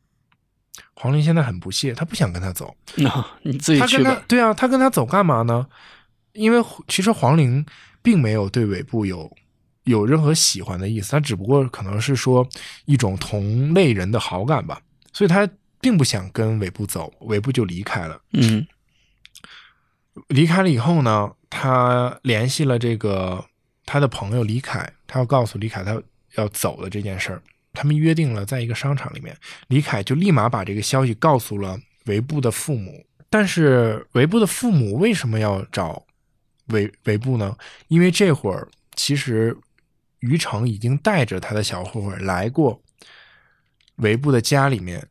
[0.95, 2.75] 黄龄现在很不屑，他不想跟他走。
[2.95, 5.67] 那你自己他跟他去吧，对啊，他跟他走干嘛呢？
[6.33, 7.65] 因为其实黄龄
[8.01, 9.31] 并没有对尾部有
[9.83, 12.47] 有任何喜欢的意思，他只不过可能是说
[12.85, 15.47] 一种同类人的好感吧，所以他
[15.81, 18.21] 并不想跟尾部走，尾部就离开了。
[18.31, 18.65] 嗯
[20.27, 23.43] 离开了以后呢，他联系了这个
[23.83, 25.99] 他的朋友李凯，他要告诉李凯他
[26.35, 27.41] 要走的这件事儿。
[27.73, 29.35] 他们约定了在一个商场里面，
[29.69, 33.03] 李凯就立马把这个消息告诉了维布的父母。
[33.27, 36.05] 但是维布的父母为什么要找
[36.67, 37.57] 维维布呢？
[37.87, 39.57] 因为这会儿其实
[40.23, 42.81] 于成已经带着他的小混混来过
[43.97, 45.05] 维布的家里面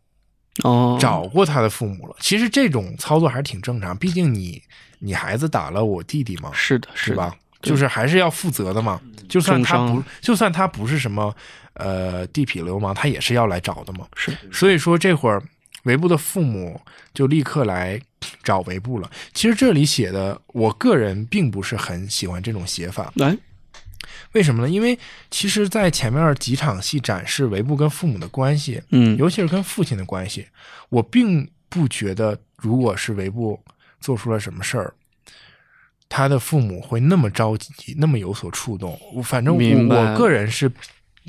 [0.65, 2.17] 哦，找过他的父母了。
[2.19, 4.63] 其实这种操作还是挺正常，毕竟你
[4.99, 7.37] 你孩子打了我弟弟嘛，是的，是吧？
[7.61, 9.01] 就是还是要负责的嘛。
[9.29, 11.35] 就算他不，就算他不是什么
[11.75, 14.07] 呃地痞流氓，他也是要来找的嘛。
[14.17, 15.43] 是所以说这会儿
[15.85, 16.81] 维布的父母
[17.15, 18.01] 就立刻来
[18.43, 19.11] 找维布了。
[19.33, 23.13] 其实这里写的，我个人并不是很喜欢这种写法。
[23.17, 23.37] 来，
[24.33, 24.69] 为什么呢？
[24.69, 24.99] 因为
[25.31, 30.47] 其实，在前面几场戏展示维布跟父母的关系，嗯，尤其是跟父亲的关系，
[30.89, 33.59] 我并不觉得，如果是维布
[34.01, 34.95] 做出了什么事儿，
[36.09, 38.99] 他的父母会那么着急，那么有所触动。
[39.15, 40.71] 我反正我我个人是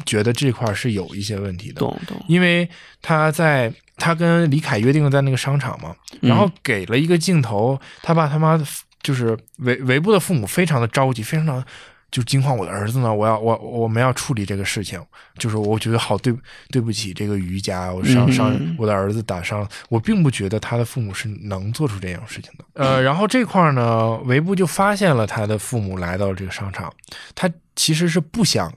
[0.06, 2.68] 觉得这块儿是有一些问题的，懂懂，因为
[3.02, 8.62] 他在他跟李凯约定了在那个商场嘛，然后给了一个镜头，他爸他妈
[9.02, 11.66] 就是维维布的父母非常的着急，非常的
[12.14, 15.02] 就惊慌，我的儿子呢，我要我我们要处理这个事情，
[15.40, 16.32] 就是我觉得好对
[16.70, 22.66] 对不起这个瑜伽，我伤伤嗯我的儿子打伤，我并不觉得他的父母是能做出这样事情的。
[22.76, 26.94] 呃，然后这块儿呢，维布就发现了他的父母来到了这个商场，
[27.34, 28.72] 他其实是不想。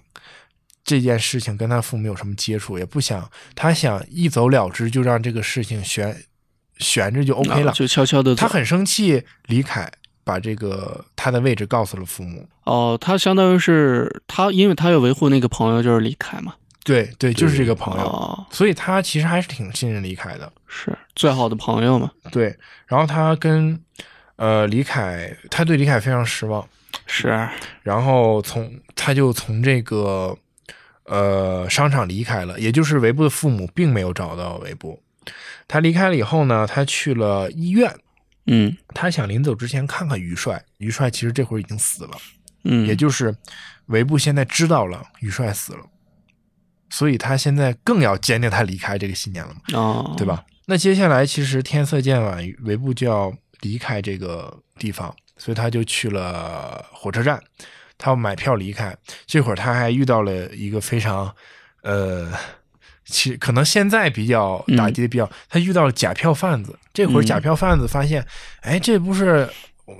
[0.89, 6.17] 这件事情跟他父母有什么接触，也不想，他想一走了之，就让这个事情悬
[6.79, 7.73] 悬着就 OK 了。
[7.73, 9.91] 啊就悄悄的他很生气，李凯
[10.27, 12.45] 把这个他的位置告诉了父母。
[12.65, 16.53] 哦，他相当于是他，因为他要维护那个朋友就是李凯嘛，
[16.85, 20.53] 对对，就是这个朋友，哦，所以他其实还是挺信任李凯的。
[20.67, 22.55] 是最好的朋友嘛，对，
[22.87, 23.81] 然后他跟
[24.35, 26.69] 呃李凯，他对李凯非常失望，
[27.07, 27.49] 是，
[27.83, 30.37] 然后从他就从这个
[31.05, 35.01] 呃商场离开了，也就是维布的父母并没有找到维布。
[35.69, 37.93] 他离开了以后呢，他去了医院，
[38.47, 40.65] 嗯他想临走之前看看于帅。
[40.79, 42.19] 于帅其实这会儿已经死了，
[42.65, 43.35] 嗯，也就是
[43.87, 45.81] 维布现在知道了于帅死了，
[46.91, 50.27] 所以他现在更要坚定他离开这个信念了嘛，哦，对？
[50.27, 50.45] 吧？
[50.67, 57.41] 那接下来其实天色渐晚，维布就要离开这个地方，所以他就去了火车站，
[57.97, 58.97] 他要买票离开。
[59.27, 61.33] 这会儿他还遇到了一个非常，
[61.83, 62.33] 呃，
[63.07, 66.79] 其可能现在比较打击的比较，他遇到了假票贩子。
[66.93, 68.25] 这会儿嗯假票贩子发现，
[68.63, 69.49] 哎，这不是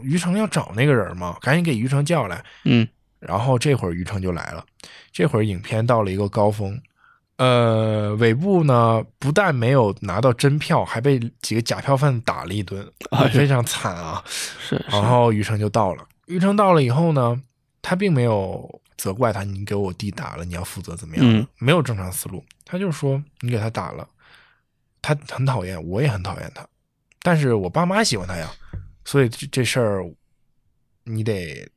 [0.03, 1.37] 于成要找那个人吗？
[1.41, 2.45] 赶紧给于成叫来。
[2.65, 2.87] 嗯
[3.19, 4.65] 然后这会儿于成就来了，
[5.11, 6.79] 这会儿影片到了一个高峰，
[7.39, 14.23] 呃，尾部呢不但没有拿到真票，还被几个假票贩子打了一顿，哎非常惨啊。
[14.27, 17.41] 是，然后于成就到了，于成到了以后呢，
[17.81, 21.25] 他并没有责怪他，你给我弟打了，你要负责怎么样？
[21.27, 24.09] 嗯没有正常思路，他就说你给他打了，
[25.03, 26.67] 他很讨厌，我也很讨厌他，
[27.23, 28.51] 但是我爸妈喜欢他呀，
[29.05, 30.05] 所以这这事儿
[31.05, 31.71] 你得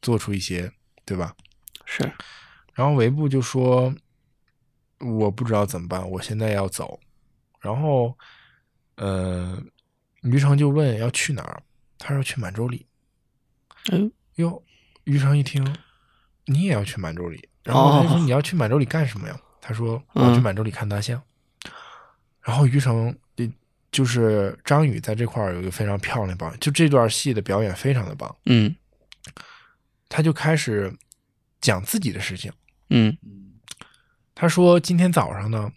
[0.00, 0.72] 做出一些，
[1.04, 1.34] 对吧？
[1.84, 2.02] 是，
[2.74, 3.94] 然后维布就说
[4.98, 6.98] ：“我不知道怎么办，我现在要走。”
[7.60, 8.16] 然后，
[8.96, 9.60] 呃，
[10.22, 11.62] 于成就问要去哪儿，
[11.98, 12.86] 他说去满洲里。
[13.90, 14.62] 哎呦，哟，
[15.04, 15.64] 于成一听，
[16.46, 19.40] 你也要去满洲里，然后他就说哦你要去满洲里干什么呀？
[19.60, 21.22] 他说我要去嗯满洲里看大象。
[22.40, 23.48] 然后于成，呃
[23.92, 28.74] 就是张宇在这块儿有一个非常漂亮的表演，就这段戏的表演非常的棒，嗯
[30.08, 30.96] 他就开始
[31.60, 32.52] 讲自己的事情。
[32.90, 33.16] 嗯
[34.34, 35.72] 他说今天早上呢，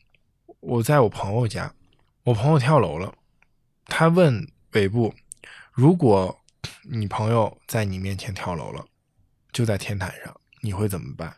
[0.59, 1.73] 我在我朋友家，
[2.23, 3.13] 我朋友跳楼了。
[3.85, 5.15] 他问尾部，
[5.71, 6.37] 如果
[6.83, 8.85] 你朋友在你面前跳楼了，
[9.51, 11.35] 就在天台上，你会怎么办？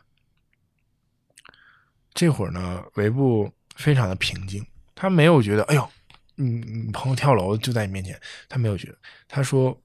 [2.14, 5.90] 这会儿呢，尾部非常的平静，他没有觉得，哎呦，
[6.34, 9.80] 你你朋友跳楼就在你面前，他没有觉得，他说，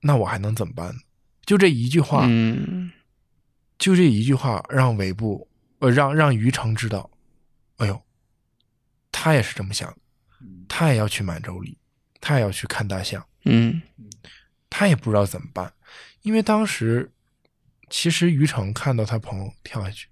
[0.00, 1.00] 那我还能怎么办呢？
[1.46, 2.92] 就这一句话，嗯
[3.78, 5.48] 就这一句话让尾部，
[5.78, 7.10] 呃，让让于成知道，
[7.78, 8.02] 哎呦，
[9.10, 9.96] 他也是这么想的，
[10.68, 11.78] 他也要去满洲里，
[12.20, 13.80] 他也要去看大象，嗯
[14.68, 15.72] 他也不知道怎么办，
[16.22, 17.10] 因为当时
[17.90, 20.08] 其实于成看到他朋友跳下去，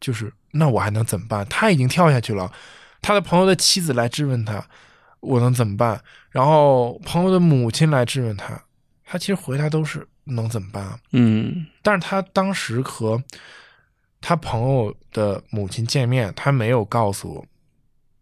[0.00, 1.46] 就是那我还能怎么办？
[1.48, 2.50] 他已经跳下去了，
[3.00, 4.66] 他的朋友的妻子来质问他，
[5.20, 6.02] 我能怎么办？
[6.30, 8.64] 然后朋友的母亲来质问他，
[9.04, 10.98] 他其实回答都是能怎么办啊？
[11.12, 13.22] 嗯但是他当时和
[14.20, 17.46] 他朋友的母亲见面，他没有告诉，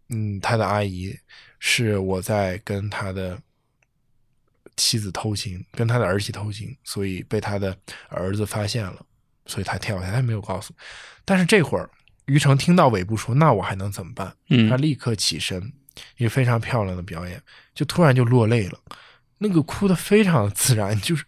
[0.09, 1.17] 嗯，他的阿姨
[1.59, 3.39] 是我在跟他的
[4.79, 9.05] 妻子偷情，跟他的儿媳偷情，所以被他的儿子发现了，
[9.45, 10.73] 所以他跳下来，他没有告诉。
[11.25, 11.89] 但是这会儿，
[12.25, 15.61] 于成听到尾部说：“那我还能怎么办？”嗯他立刻起身，
[16.17, 17.41] 一个非常漂亮的表演，
[17.75, 18.79] 就突然就落泪了，
[19.37, 21.25] 那个哭的非常自然，就是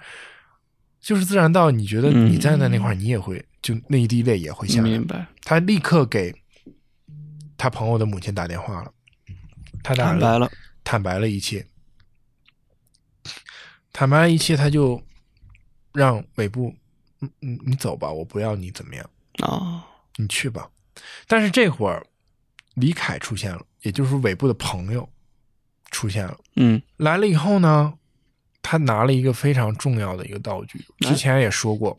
[1.02, 4.88] 就是自然到你觉得你站在那块儿，你也会就那一滴泪也会下来。
[4.88, 6.34] 明白，他立刻给
[7.58, 8.92] 他朋友的母亲打电话了，
[9.84, 10.52] 他俩坦白了，
[10.84, 11.66] 坦白了一切，
[13.93, 15.01] 坦白了一切，他就
[15.93, 16.73] 让尾部，
[17.19, 20.69] 嗯嗯，你走吧，我不要你怎么样，啊，你去吧。
[21.27, 22.06] 但是这会儿
[22.75, 25.08] 李凯出现了，也就是尾部的朋友
[25.89, 26.38] 出现了。
[26.56, 27.93] 嗯来了以后呢，
[28.62, 31.97] 他拿了一个非常重要的一个道具，之前也说过，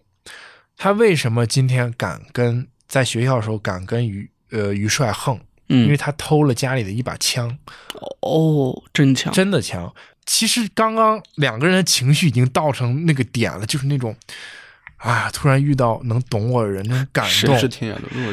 [0.76, 5.34] 他为什么今天敢跟在学校的时候敢跟于呃于帅横，
[5.66, 7.58] 因为嗯，他偷了家里的一把枪，
[8.20, 9.92] 哦，真枪，真的枪。
[10.24, 14.16] 其实刚刚两个人的情绪已经到成那个点了，就是那种，
[14.98, 17.54] 啊，突然遇到能懂我的人，那种感动。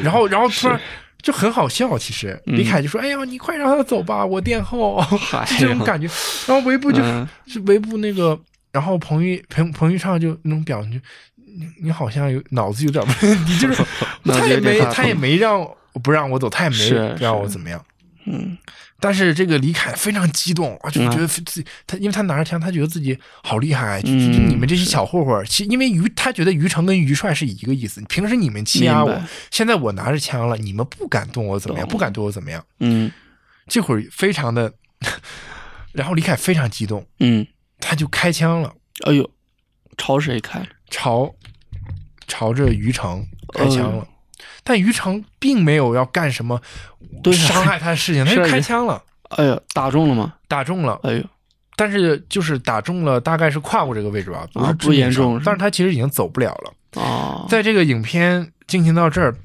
[0.02, 0.80] 然后然后突然
[1.20, 1.98] 就很好笑。
[1.98, 5.04] 其实嗯李凯就说：“哎呀，你快让他走吧，我殿后。”
[5.58, 6.08] 这种感觉。
[6.46, 8.38] 然后维布就、嗯是维布那个，
[8.72, 10.98] 然后彭昱彭彭昱畅就那种表情，就
[11.36, 13.84] 你你好像有脑子有点问题， 就是
[14.24, 15.68] 他也没他也没让
[16.04, 17.84] 不让我走，他也是没让我怎么样。
[18.30, 18.56] 嗯。
[19.02, 21.10] 但是这个李凯非常激动啊，就嗯。
[21.10, 33.10] 觉得自己他，因为他拿着枪，他觉得自己好厉害，就嗯就你们这些小混混，其因为于他觉得于成跟于帅是一个意思，平时你们欺压我，现在我拿着枪了，你们不敢动我怎么样，不敢对我怎么样，嗯。
[33.66, 34.72] 这会儿非常的，
[35.92, 37.46] 然后李凯非常激动，嗯，
[37.78, 38.74] 他就开枪了，
[39.06, 39.30] 哎呦，
[39.96, 40.66] 朝谁开？
[40.90, 41.32] 朝
[42.26, 44.02] 朝着于成开枪了。
[44.02, 44.08] 哎
[44.62, 46.60] 但于成并没有要干什么
[47.32, 50.34] 伤害他的事情，他就开枪了，哎呀，打中了吗？
[50.46, 51.00] 打中了。
[51.02, 51.24] 哎呦，
[51.76, 57.02] 但是就是打中了，大概是胯骨这个位置吧，不是不严重但是他其实已经走不了了。
[57.02, 59.36] 啊，在这个影片进行到这儿，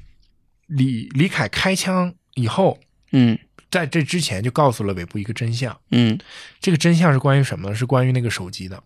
[0.66, 2.78] 李李凯开枪以后，
[3.12, 3.38] 嗯
[3.70, 6.18] 在这之前就告诉了尾部一个真相，嗯
[6.60, 7.74] 这个真相是关于什么呢？
[7.74, 8.82] 是关于那个手机的，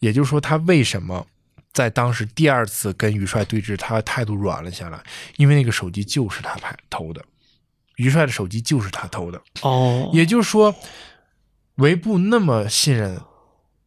[0.00, 1.26] 也就是说他为什么。
[1.72, 5.00] 在当时第二次跟于帅对峙，他态度软了下来，
[5.36, 7.24] 因为那个手机就是他拍偷的，
[7.96, 10.74] 于帅的手机就是他偷的，哦，也就是说，
[11.76, 13.20] 维布那么信任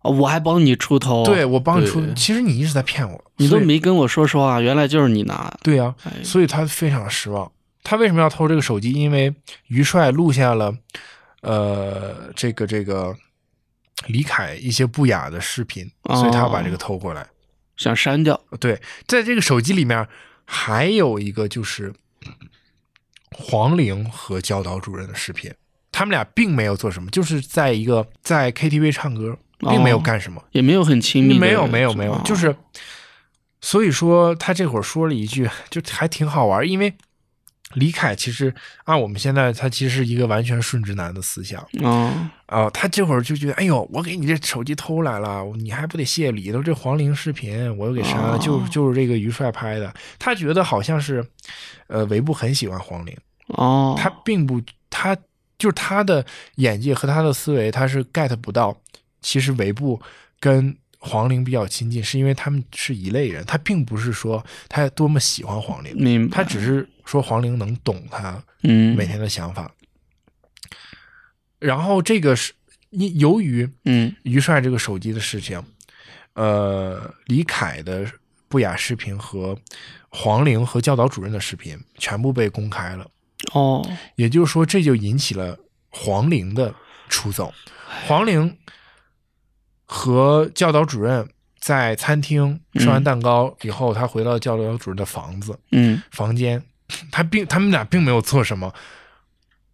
[0.04, 5.54] 哦我还帮你出头，对我帮你出对，其实你一直在骗我，你都没跟我说实话，原来就是你拿。
[5.62, 7.52] 对呀、哎，所以他非常失望。
[7.84, 8.91] 他为什么要偷这个手机？
[8.91, 9.34] 因为
[9.67, 10.74] 于帅录下了，
[11.41, 13.15] 呃，这个这个
[14.08, 17.28] 李凯一些不雅的视频，哦所以他要把这个偷过来。
[17.82, 20.08] 想删掉，对，在这个手机里面
[20.46, 21.91] 还有一个就是
[23.32, 25.52] 黄玲和教导主任的视频，
[25.91, 30.44] 他们俩并没有做什么，就是在一个在 KTV 唱歌，并没有哦干什么。
[30.52, 32.56] 也没有很亲密，没有没有没有，哦就是，
[33.62, 36.94] 所以说他这会儿说了一句，就还挺好玩，因为
[37.74, 38.54] 李凯其实
[38.84, 46.52] 按我们现在他其实是一个完全顺直男的思想哦，啊、他这会儿就觉得，哎呦，我给你这手机偷来了，你还不得谢礼？
[46.52, 51.26] 都这黄龄视频我又给删了，哦就就是这个于帅拍的，他觉得好像是，
[51.88, 55.16] 呃，韦布很喜欢黄龄，哦，他并不，他
[55.58, 58.76] 就是他的眼界和他的思维，他是 get 不到。
[59.22, 60.02] 其实韦布
[60.40, 69.70] 跟黄龄比较亲近，是因为他们是一类人，他并不是说他多么喜欢黄龄，他只是说黄龄能懂他嗯每天的想法。
[71.58, 72.54] 然后这个是
[72.92, 75.62] 因由于嗯于帅这个手机的事情，
[76.34, 78.06] 呃，李凯的
[78.48, 79.58] 不雅视频和
[80.10, 83.10] 黄龄和教导主任的视频全部被公开了。
[83.54, 83.84] 哦，
[84.16, 85.58] 也就是说，这就引起了
[85.90, 86.72] 黄龄的
[87.10, 87.52] 出走。
[88.06, 88.56] 黄龄
[89.94, 91.28] 和教导主任
[91.60, 96.64] 在餐厅吃完蛋糕以后，他回到教导主任的房子嗯房间，
[97.12, 98.74] 他并他们俩并没有做什么。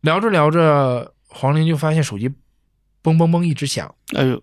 [0.02, 2.28] 聊着聊着，黄玲就发现手机
[3.04, 4.42] 嘣嘣嘣一直响，哎呦，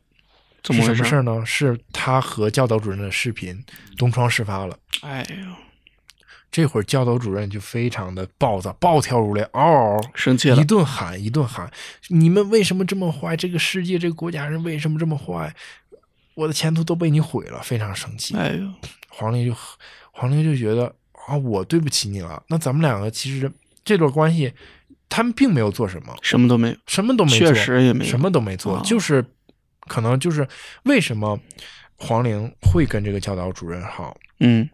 [0.62, 0.96] 怎是么回事？
[0.98, 1.44] 什么事儿呢？
[1.44, 3.60] 是他和教导主任的视频
[3.98, 4.78] 东窗事发了。
[5.02, 5.36] 哎呦，
[6.54, 11.68] 这会儿教导主任就非常的暴躁，暴跳如雷，嗷嗷生气了一，顿喊，一顿喊，
[12.10, 13.36] 你们为什么这么坏？
[13.36, 15.52] 这个世界，这个国家人为什么这么坏？
[16.34, 18.36] 我的前途都被你毁了，非常生气。
[18.36, 18.68] 哎呦，
[19.08, 19.56] 黄玲就
[20.12, 20.94] 黄玲就觉得
[21.26, 22.40] 啊，我对不起你了。
[22.46, 23.50] 那咱们两个其实
[23.84, 24.52] 这段关系，
[25.08, 29.24] 他们并没有做什么，什么都没有，什么都没做，确实也没有什么都没做，哦就是
[29.88, 30.46] 可能就是
[30.84, 31.36] 为什么
[31.96, 34.16] 黄玲会跟这个教导主任好？
[34.38, 34.68] 嗯，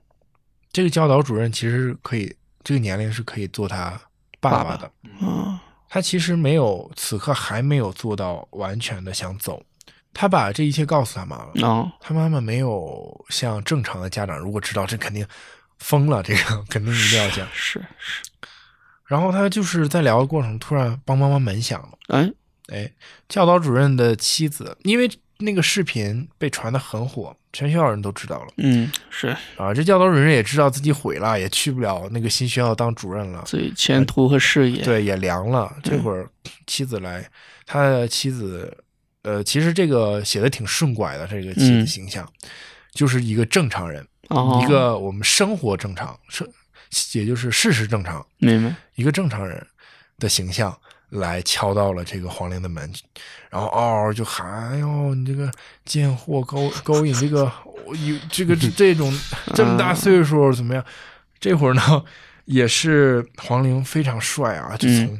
[0.73, 4.01] 这个教导主任其实是可以，这个年龄是可以做他
[4.39, 4.91] 爸爸的。
[5.21, 5.59] 嗯，
[5.89, 9.63] 他其实没有，此刻还没有做到完全的想走，
[10.15, 15.27] 他把这一切告诉他妈了，哦，他妈妈没有像正常的家长，如果知道这肯定
[15.79, 17.47] 疯了，这个肯定一定要讲。
[17.53, 18.21] 是是，
[19.07, 22.33] 然后他就是在聊的过程，突然梆梆梆门响了，哎，
[22.69, 22.93] 哎，
[23.29, 25.11] 教导主任的妻子，因为
[25.41, 28.49] 那个视频被传的很火，全学校人都知道了。
[28.59, 29.75] 嗯，是，啊。
[29.75, 35.75] 这教导主任也知道自己毁了，也去不了那个新学校当主任了，所以前途和事业，对，也凉了。
[35.83, 36.29] 这会儿
[36.67, 37.29] 妻子来，
[37.67, 38.77] 他的妻子，
[39.23, 42.31] 呃，其实这个写的挺顺拐的，这个妻子嗯形象、
[42.93, 46.49] 就是一个正常人，哦，一个我们生活正常，是
[47.19, 49.67] 也就是事实正常，明白，一个正常人
[50.19, 50.77] 的形象
[51.11, 52.93] 来敲到了这个黄陵的门，
[53.51, 55.51] 然后嗷嗷就喊：“哎呦，你这个
[55.85, 57.51] 贱货勾勾引这个
[57.87, 59.13] 有这个 这种
[59.55, 60.85] 这么大岁数怎么样？”
[61.41, 62.05] 这会儿呢，
[62.45, 65.19] 也是黄陵非常帅啊，就从、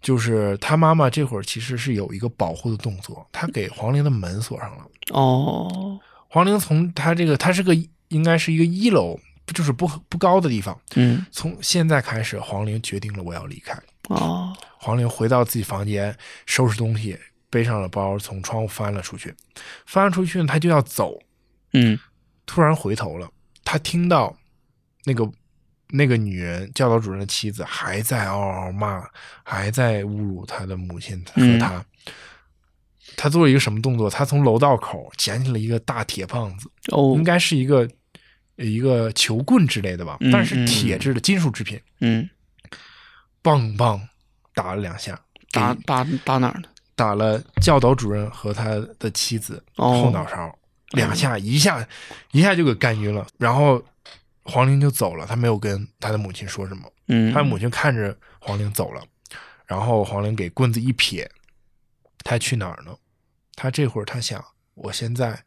[0.00, 4.78] 就是他妈妈这会儿其实是有一个保护的动作，他给黄陵的门锁上了。
[5.10, 7.76] 哦，黄陵从他这个，他是个
[8.08, 9.20] 应该是一个一楼，
[9.54, 10.76] 就是不不高的地方。
[10.94, 13.78] 嗯，从现在开始，黄陵决定了我要离开。
[14.08, 16.12] 哦，黄玲回到自己房间，
[16.44, 17.16] 收拾东西，
[17.48, 19.32] 背上了包，从窗户翻了出去。
[19.86, 21.16] 翻了出去呢，他就要走，
[21.72, 21.96] 嗯，
[22.46, 23.30] 突然回头了，
[23.62, 24.36] 他听到
[25.04, 25.30] 那个
[25.90, 29.06] 那个女人教导主任的妻子还在嗷嗷骂，
[29.44, 31.86] 还在侮辱他的母亲和嗯他。
[33.16, 34.10] 他做了一个什么动作？
[34.10, 37.88] 他从楼道口捡起了一个大铁棒子，哦应，该是一个
[38.56, 42.28] 一个球棍之类的吧，嗯但是铁制的金属制品，嗯，
[43.42, 44.08] 棒棒
[44.54, 46.68] 打了两下，打打打哪儿呢？
[46.94, 50.56] 打了教导主任和他的妻子哦后脑勺，
[50.90, 51.86] 两下，一下
[52.32, 53.26] 一下就给干晕了。
[53.38, 53.82] 然后
[54.44, 56.92] 黄玲就走了，他没有跟他的母亲说什么。
[57.08, 59.02] 嗯，他母亲看着黄玲走了，
[59.66, 61.28] 然后黄玲给棍子一撇，
[62.22, 62.94] 他去哪儿呢？
[63.54, 64.44] 他这会儿他想，
[64.74, 65.42] 我现在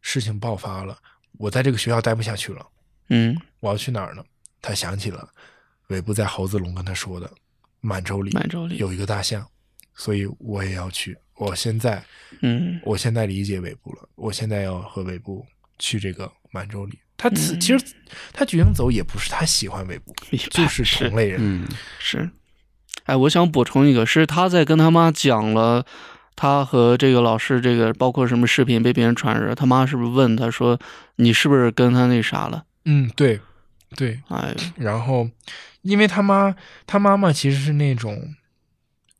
[0.00, 0.98] 事情爆发了，
[1.38, 2.66] 我在这个学校待不下去了，
[3.08, 4.24] 嗯，我要去哪儿呢？
[4.60, 5.28] 他想起了
[5.88, 7.30] 尾部在猴子笼跟他说的，
[7.80, 9.46] 满洲里满洲里有一个大象，
[9.94, 11.16] 所以我也要去。
[11.36, 12.02] 我现在，
[12.42, 15.46] 嗯，我现在理解尾部了，我现在要和尾部
[15.78, 16.98] 去这个满洲里。
[17.16, 17.84] 他其实
[18.32, 20.14] 他决定走也不是他喜欢尾部，
[20.50, 21.38] 就是同类人。
[21.40, 21.68] 嗯，
[21.98, 22.30] 是，
[23.04, 25.84] 哎，我想补充一个，是他在跟他妈讲了
[26.36, 30.78] 他和这个老师这个，包括什么视频被别人传着，他妈是不是问他说
[31.16, 32.64] 你是不是跟他那啥了？
[32.84, 33.40] 嗯，对，
[33.96, 34.20] 对。
[34.28, 35.28] 哎，然后，
[35.82, 36.54] 因为他妈
[36.86, 38.34] 他妈妈其实是那种，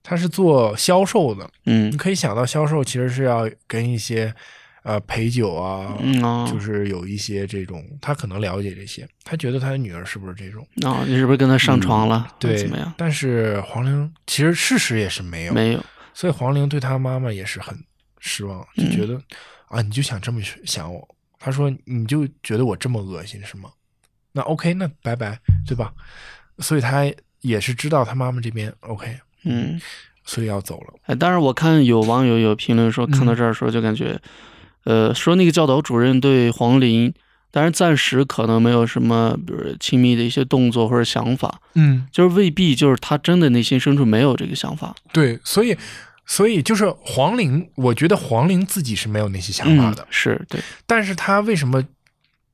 [0.03, 4.35] 他是做销售的，嗯你可以想到销售其实是要跟一些
[4.83, 10.67] 呃陪酒啊，嗯哦就是有一些这种，他可能了解这些，他觉得他的女儿是不是这种？
[10.83, 12.35] 哦，你是不是跟他上床了？
[12.39, 12.93] 对，怎么样？
[12.97, 17.79] 但是黄玲其实事实也是没有，没有，所以黄玲对他妈妈也是很
[18.19, 19.21] 失望，就嗯觉得、
[19.67, 21.09] 啊，你就想这么想我？
[21.39, 23.71] 他说你就觉得我这么恶心是吗？
[24.39, 25.93] 那 OK，那拜拜，对吧？
[26.61, 27.05] 所以他
[27.41, 29.81] 也是知道他妈妈这边 OK，嗯。
[30.31, 30.93] 所以要走了。
[31.07, 34.21] 哎，当然我看有网友有评论说，看到嗯这儿的时候就感觉，
[34.85, 37.15] 呃，说那个教导主任对黄龄，
[37.51, 44.95] 但是暂时可能没有什么，比如亲密的一些动作或者想法，嗯，就是未必就是他真的内心深处没有这个想法。
[45.15, 45.75] 对，所以
[46.27, 51.83] 所以就是黄龄，我觉得黄龄自己是没有那些想法的，嗯、是对，但是他为什么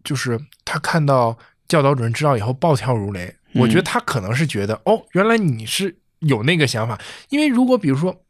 [0.05, 1.37] 就是他看到
[1.69, 3.27] 教导主任知道以后暴跳如雷？
[3.53, 8.21] 嗯我觉得他可能是觉得、哦，原来你是有那个想法，因为如果比如说。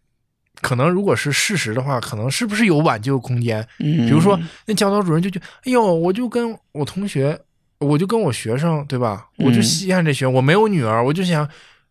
[0.63, 3.61] 可能如果是事实的话，可能是不是有挽救空间？
[3.81, 7.39] 嗯，比如说，那教导主任就觉得，哎呦，我就跟我同学，
[7.79, 9.29] 我就跟我学生，对吧？
[9.39, 11.45] 我就嗯稀罕这学生，我没有女儿，我就想，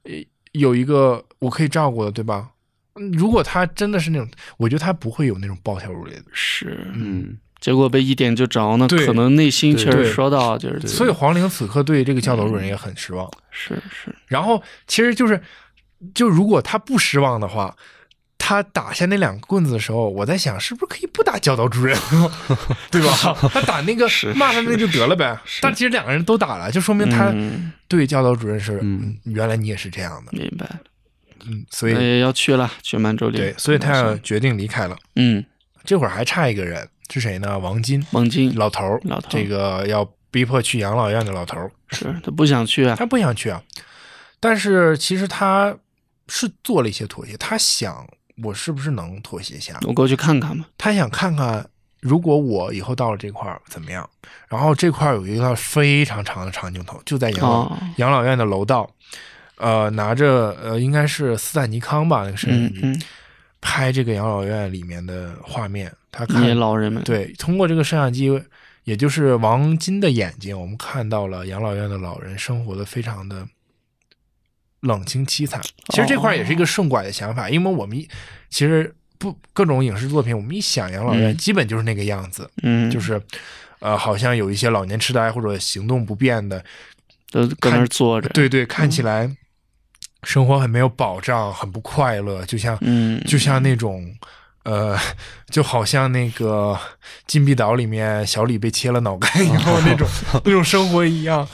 [0.04, 0.12] 呃，
[0.54, 2.52] 有一个我可以照顾的，对吧？
[2.96, 4.28] 嗯如果他真的是那种，
[4.58, 6.24] 我觉得他不会有那种暴跳如雷的。
[6.32, 13.26] 是，嗯，结果被一点就着呢，可能内心确实说到就是，所以黄龄此刻对这个教导主任也很失望。
[13.52, 15.42] 是是，然后其实就是，
[16.14, 17.74] 就如果他不失望的话，
[18.38, 21.98] 他打下那两个棍子的时候，我在想，是不是可以不打教导主任，
[22.92, 23.34] 对吧？
[23.54, 25.40] 他打那个 骂他那就得了呗。
[25.62, 28.84] 但其实两个人都打了，就说明他嗯，对教导主任是，
[29.24, 30.70] 原来你也是这样的，明白。
[31.46, 33.38] 嗯，所以要去了，去满洲里。
[33.38, 34.98] 对，所以他要决定离开了。
[35.16, 35.46] 嗯，
[35.86, 37.60] 这会儿还差一个人，是谁呢？
[37.60, 41.72] 王金，王金老头儿，老头儿这个要逼迫去养老院的老头儿。
[41.90, 43.62] 是他不想去啊，他不想去啊，
[44.40, 45.76] 但是其实他
[46.28, 48.08] 是做了一些妥协，他想
[48.44, 49.80] 我是不是能妥协下？
[49.84, 50.66] 我过去看看嘛。
[50.78, 51.68] 他想看看
[52.00, 54.10] 如果我以后到了这块儿怎么样。
[54.48, 58.90] 然后这块儿有一个非常长的长镜头，就在养老、哦，养老院的楼道，
[59.58, 63.02] 呃，拿着呃应该是斯坦尼康吧那个摄影机、嗯嗯
[63.66, 68.30] 拍这个养老院里面的画面，他看老人们，，对，通过这个摄像机，
[68.84, 73.48] 也就是王金的眼睛，我们看到了养老院的老人生活的非常的
[74.82, 75.60] 冷清凄惨。
[75.90, 78.08] 其实这块也是一个顺拐的想法，因为我们一
[78.50, 81.38] 其实不各种影视作品，我们一想养老院，嗯。
[81.38, 83.20] 基本就是那个样子，嗯，就是
[83.80, 86.64] 呃，好像有一些老年痴呆或者行动不便的，
[87.32, 89.30] 都搁那坐着，，对对，看起来
[90.24, 94.14] 生活很没有保障，很不快乐，就像嗯，就像那种，
[94.64, 94.98] 呃，
[95.50, 96.78] 就好像那个
[97.28, 100.08] 禁闭岛里面小李被切了脑干以后那种
[100.46, 101.48] 那种生活一样。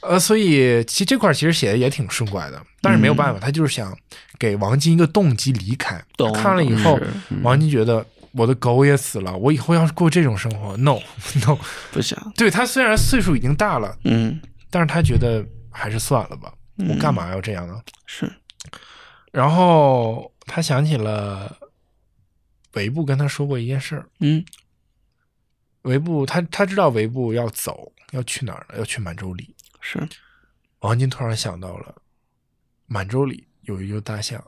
[0.00, 3.96] 呃，所以其实这块其实写的也挺顺拐的，但是没有办法，他就是想
[4.38, 6.02] 给王晶一个动机离开。
[6.34, 7.06] 看了以后是，
[7.42, 10.98] 王晶觉得我的狗也死了，我以后要是过这种生活，no
[11.46, 11.56] no。
[11.92, 14.40] 不想，对他虽然岁数已经大了，嗯，
[14.70, 16.52] 但是他觉得还是算了吧，
[16.88, 17.80] 我干嘛要这样呢？
[18.06, 18.30] 是，
[19.30, 21.56] 然后他想起了
[22.74, 24.44] 维布跟他说过一件事儿，嗯，
[25.82, 28.78] 维布他他知道维布要走，要去哪儿呢？
[28.78, 29.54] 要去满洲里。
[29.80, 29.98] 是，
[30.80, 31.94] 王金突然想到了
[32.86, 34.44] 满洲里有一头大象，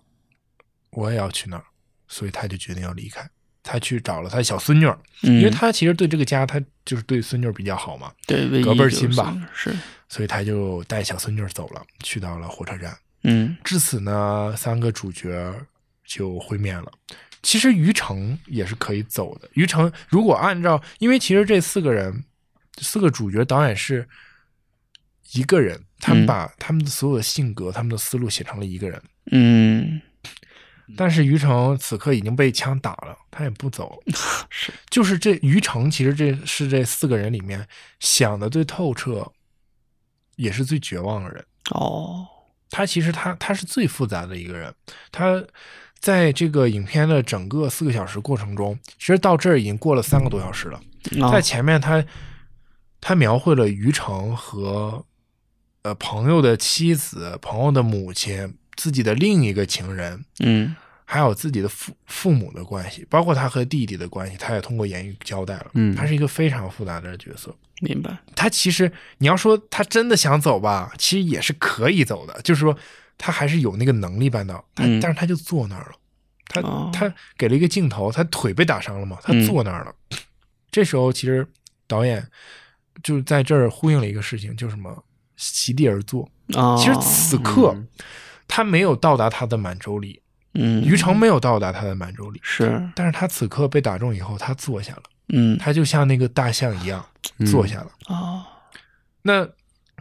[0.91, 1.64] 我也要去那儿，
[2.07, 3.29] 所以他就决定要离开。
[3.64, 9.73] 他去找了他小孙女儿，嗯，因为他其实对这个家，他就是对孙女儿比较好嘛，对隔辈儿亲吧，是，
[10.09, 12.97] 所以他就带小孙女儿走了，去到了火车站。
[13.23, 15.55] 嗯至此呢，三个主角
[16.05, 16.93] 就会面了。
[17.43, 19.49] 其实于城也是可以走的。
[19.55, 22.24] 于城如果按照，因为其实这四个人，
[22.80, 24.09] 四个主角导演是
[25.32, 29.03] 一个人，他们嗯把他们的所有的性格、他们的思路写成了一个人。
[29.30, 30.01] 嗯，
[30.97, 34.03] 但是于城此刻已经被枪打了，他也不走。
[34.51, 37.66] 是，就是这于城，其实这是这四个人里面
[38.01, 39.32] 想的最透彻，
[40.36, 41.45] 也是最绝望的人。
[41.70, 42.26] 哦，
[42.70, 44.74] 他其实他他是最复杂的一个人，
[45.11, 45.43] 他
[46.03, 50.79] 在这个影片的整个四个小时过程中，其实到这儿已经过了三个多小时了。
[51.23, 52.05] 啊在前面他
[53.01, 55.05] 他描绘了于城和
[55.83, 60.75] 呃朋友的妻子、朋友的母亲、自己的另一个情人，嗯
[61.05, 65.67] 还有自己的父父母的关系，包括他和弟弟的关系，他也通过言语交代了。
[65.75, 67.55] 嗯他是一个非常复杂的角色。
[67.81, 72.77] 明白，他其实你要说他真的想走吧，其实也是可以走的，就是说
[73.19, 75.01] 他还是有那个能力办到，他、嗯。
[75.01, 75.93] 但是他就坐那儿了，
[76.47, 76.91] 他、哦。
[76.93, 79.95] 他给了一个镜头，他腿被打伤了嘛，他嗯坐那儿了。
[80.71, 81.47] 这时候其实
[81.87, 82.27] 导演
[83.03, 85.05] 就在这儿呼应了一个事情，就是什么
[85.37, 86.29] 席地而坐。
[86.55, 87.89] 啊，其实此刻、嗯。
[88.49, 90.21] 他没有到达他的满洲里，
[90.55, 95.57] 嗯，于城没有到达他的满洲里，是，但是他此刻被打中以后，他坐下了，嗯。
[95.57, 97.03] 他就像那个大象一样
[97.51, 97.91] 坐下了。
[98.15, 98.47] 啊，
[99.23, 99.49] 那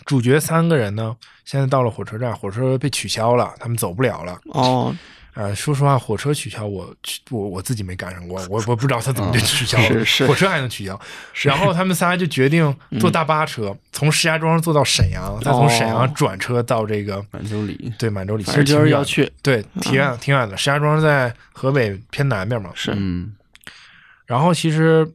[0.06, 4.40] 主角三个人呢，现在到了火车站，火车被取消了，他们走不了了。
[4.46, 4.96] 哦，
[5.34, 11.00] 呃，说实话，火车取消我去我我自己没赶上过，我我不知道他怎么就取消了，是是火车还能取消。
[11.44, 20.58] 然后他们仨就决定坐大巴车，从石家庄坐到沈阳，再从沈阳转车到这个满洲里，对满洲里，其实要去，对，挺远挺远的。
[20.58, 23.34] 石家庄在河北偏南边嘛，是，嗯
[24.26, 25.10] 然后其实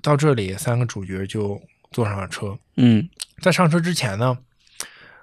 [0.00, 1.60] 到这里，三个主角就
[1.90, 2.56] 坐上了车。
[2.76, 3.08] 嗯
[3.40, 4.38] 在上车之前呢，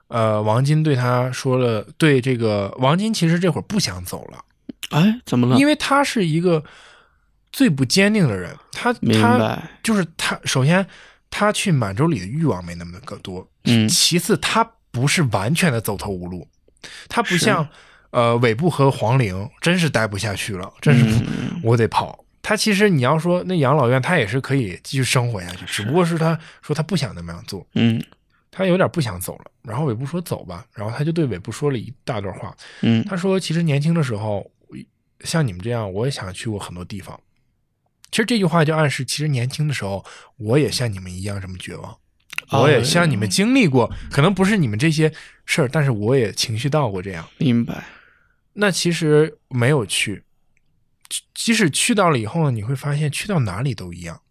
[0.08, 4.44] 呃，王金对他说了，对这个王金其实这会儿不想走了，
[4.90, 5.58] 哎，怎么了？
[5.58, 6.64] 因为他是一个
[7.52, 10.86] 最不坚定的人，他他，就是他，首先
[11.30, 16.48] 他去满洲里的欲望没那么个多，嗯其次他不是完全的走投无路，
[17.08, 17.68] 他不像
[18.12, 22.24] 呃尾部和黄陵，真是待不下去了，真是、嗯我得跑。
[22.48, 28.02] 他其实你要说那养老院，他也是可以继续生活下去，只不过是他说他不想那么样做，嗯
[28.50, 29.52] 他有点不想走了。
[29.64, 32.56] 然后尾部说走吧，然后他就对尾部说了一大段话。
[32.84, 34.50] 嗯他说其实年轻的时候，
[35.26, 37.20] 像你们这样，我也想去过很多地方。
[38.12, 40.06] 其实这句话就暗示，其实年轻的时候，
[40.38, 41.92] 我也像你们一样这么绝望，
[42.52, 45.12] 哦我也像你们经历过，可能不是你们这些
[45.46, 47.28] 事儿，但是我也情绪到过这样。
[47.40, 47.84] 明白，
[48.54, 50.24] 那其实没有去，
[51.10, 54.22] 即即使去到了以后呢，你会发现去到哪里都一样。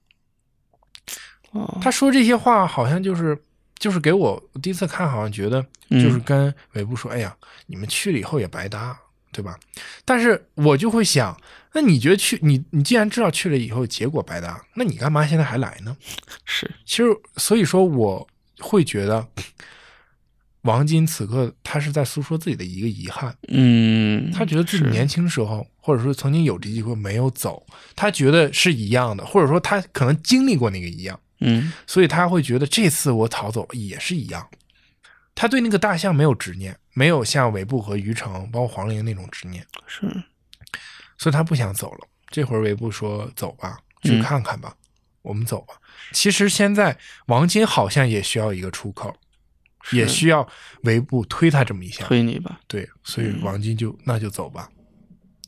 [1.53, 3.37] 哦，他说这些话好像就是
[3.79, 8.99] 就是给我我第一次看，好像觉得嗯就是跟尾部说：“哎呀，你们去了以后也白搭，
[9.33, 9.59] 对吧？”
[10.05, 11.39] 但是我就会想，
[11.73, 15.97] 那你觉得去你你既然知道去了以后结果白搭，那你干嘛现在还来呢？
[16.45, 17.05] 是，其实
[17.37, 18.27] 所以说我
[18.59, 19.27] 会觉得，
[20.67, 23.35] 王金此刻他是在诉说自己的一个遗憾。
[23.49, 27.65] 嗯，他觉得自己年轻时候，或者说曾经有这机会没有走，
[27.95, 34.47] 他觉得是一样的，或者说他可能经历过那个一样，嗯所以他会觉得这次我逃走也是一样。
[35.35, 40.01] 他对那个大象没有执念，没有像韦布和于城，包括黄龄那种执念，是，
[41.19, 42.09] 所以他不想走了。
[42.29, 44.75] 这会儿韦布说走吧，去嗯看看吧，
[45.21, 45.75] 我们走吧。
[46.13, 46.97] 其实现在
[47.27, 49.15] 王金好像也需要一个出口，
[49.93, 50.47] 也需要
[50.83, 52.05] 维布推他这么一下。
[52.05, 52.61] 推你吧。
[52.67, 54.69] 对，所以嗯王晶就、那就走吧。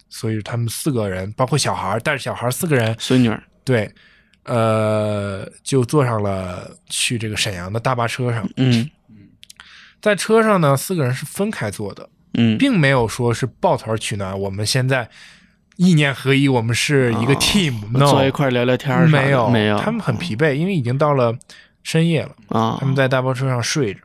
[0.08, 3.92] 所以他们四个人，包括小孩儿，带着小孩儿四个人，孙女儿，对，
[4.44, 8.48] 呃，就坐上了去这个沈阳的大巴车上。
[8.56, 8.88] 嗯
[10.00, 14.38] 在车上呢，四个人是分开坐的，嗯，并没有说是抱团取暖。
[14.38, 15.10] 我们现在
[15.76, 21.36] 意念合一，我们是一个哦 team、no，坐一块聊聊天没有没有，他们很疲惫，因为已经到了
[21.82, 22.30] 深夜了。
[22.48, 24.00] 啊他，们在大巴车上睡着。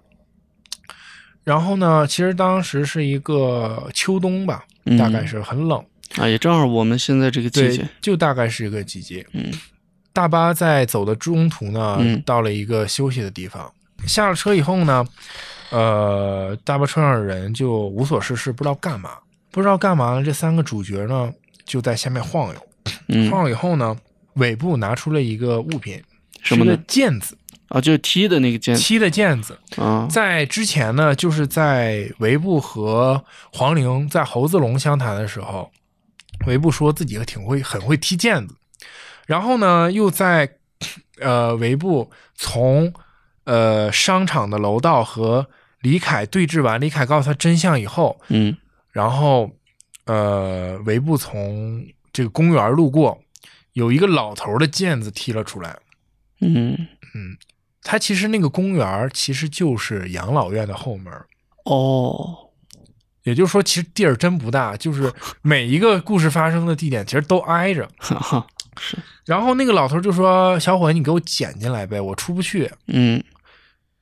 [1.44, 5.84] 然后呢，其实当时是一个秋冬吧，嗯大概是很冷，
[6.18, 9.26] 啊，也正好我们现在这个季节，，就大概是一个季节。
[9.34, 9.52] 嗯
[10.14, 13.72] 大巴在走的中途呢，嗯到了一个休息的地方。
[14.06, 15.04] 下了车以后呢，
[15.72, 19.18] 呃，大巴车上的人就无所事事，不知道干嘛，
[19.50, 20.24] 不知道干嘛呢。
[20.24, 21.34] 这三个主角呢，
[21.66, 22.68] 就在下面晃悠。
[23.08, 23.98] 嗯，晃悠以后呢，
[24.36, 26.00] 尾部拿出了一个物品，
[26.44, 27.36] 什么呢毽子，
[27.74, 29.58] 啊，就是踢的那个毽踢的毽子。
[29.78, 35.72] 啊，在之前呢，就是在维布和黄龄在猴子龙相谈的时候，
[36.46, 38.56] 维布说自己挺会很会踢毽子，
[39.26, 40.48] 然后呢，又在
[41.20, 42.94] 呃维布从
[43.46, 45.48] 呃商场的楼道和
[45.82, 48.56] 李凯对峙完，李凯告诉他真相以后，嗯。
[48.92, 49.50] 然后
[50.06, 53.20] 呃维布从这个公园路过，
[53.72, 55.76] 有一个老头的毽子踢了出来，
[56.40, 56.78] 嗯。
[57.16, 57.38] 嗯，
[57.84, 61.14] 他其实那个公园其实就是养老院的后门。
[61.66, 62.50] 哦，
[63.24, 65.12] 也就是说，其实地儿真不大，就是
[65.42, 67.88] 每一个故事发生的地点其实都挨着。
[67.98, 72.70] 哈哈，是，然后那个老头就说：“小伙子，你给我捡进来呗，我出不去。
[72.88, 73.24] 嗯”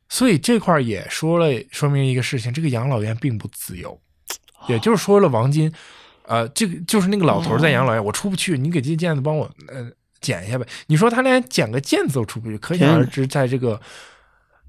[0.10, 4.00] 所以这块儿也说了，说明一个事情：这个养老院并不自由。
[4.68, 5.72] 也就是说了，王金，
[6.28, 9.90] 呃，这个就是那个老头在养老院，我出不去，你给这毽子帮我呃
[10.22, 10.66] 捡一下呗。
[10.88, 13.82] 你说他连剪个毽子都出不去，可想而知，在这个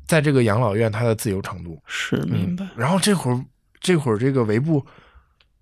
[0.06, 1.80] 在这个养老院他的自由程度。
[1.86, 3.44] 是明白，然后这会儿，
[3.80, 4.84] 这会儿这个维布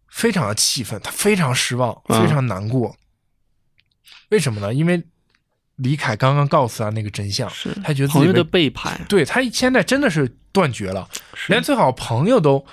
[0.09, 2.97] 非常的气愤，他非常失望，嗯非常难过。
[4.31, 4.73] 为什么呢？
[4.73, 5.03] 因为
[5.77, 11.09] 李凯刚刚告诉他那个真相，是他觉得自朋友的己被背叛，对他现在真的是断绝了，
[11.49, 12.65] 连最好朋友都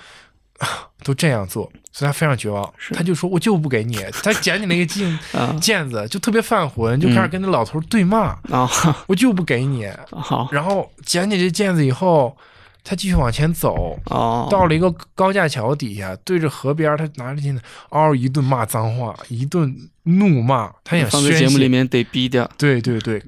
[1.03, 2.71] 都这样做，所以他非常绝望。
[2.93, 3.95] 他就说：“我就不给你。
[4.21, 8.69] ”他捡起那个镜啊毽子，就特别犯浑，就开始嗯跟那老头对骂：“啊，
[9.07, 9.89] 我就不给你。
[10.13, 12.37] ”好然后捡起这毽子以后，
[12.83, 21.09] 他继续往前走，哦，到了一个高架桥底下，对着河边，他拿着镜子嗷一顿骂脏话，一顿怒骂，他想。
[21.09, 23.19] 节目里面得逼掉，对对对，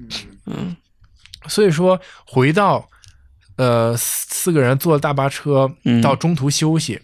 [0.46, 0.76] 嗯
[1.48, 2.86] 所以说回到
[3.56, 7.00] 呃四四个人坐大巴车嗯到中途休息，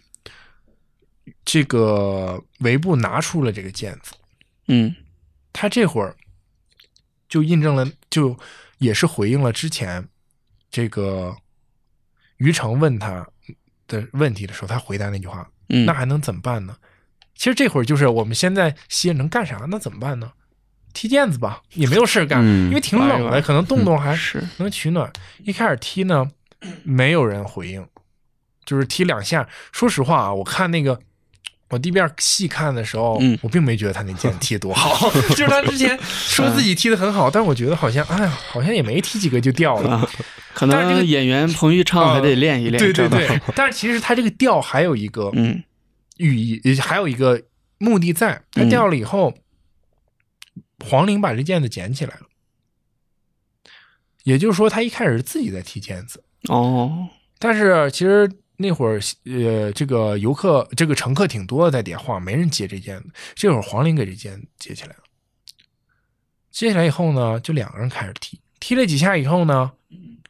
[1.46, 4.12] 这个维布拿出了这个毽子，
[4.68, 4.94] 嗯
[5.52, 6.14] 他这会儿
[7.28, 8.36] 就印证了，就
[8.76, 10.06] 也是回应了之前
[10.70, 11.34] 这个
[12.36, 13.26] 于成问他
[13.86, 16.76] 的问题的时候，他回答那句话：“嗯，那还能怎么办呢？”
[17.34, 19.56] 其实这会儿就是我们现在西人能干啥？
[19.68, 20.32] 那怎么办呢？
[20.92, 25.10] 踢毽子吧，也没有事干，嗯因为挺冷的，可能动动还是能取暖。
[25.44, 26.30] 一开始踢呢，
[26.82, 27.86] 没有人回应，
[28.64, 29.48] 就是踢两下。
[29.72, 30.98] 说实话啊，我看那个
[31.70, 39.90] 我第一遍细看的时候，嗯我并没觉得他那毽子踢得多好， 就是他之前说自己踢得很好，但我觉得好像，哎呀，好像也没踢几个就掉了。
[39.96, 40.10] 啊，
[40.54, 45.62] 可但是这个演员彭昱畅还得练一练，对对对，但是其实他这个掉还有一个嗯
[46.18, 47.42] 寓意，还有一个
[47.78, 48.40] 目的在。
[48.52, 49.34] 他嗯掉了以后，
[50.84, 52.26] 黄龄把这毽子捡起来了，
[54.22, 57.08] 也就是说，他一开始是自己在踢毽子，哦，
[57.38, 63.02] 但是其实那会儿呃，这个游客这个乘客挺多的，在底下晃，没人接这件。
[63.34, 65.02] 这会儿黄龄给这件接起来了，
[66.50, 69.72] 接起来以后呢，就两个人开始踢，踢了几下以后呢，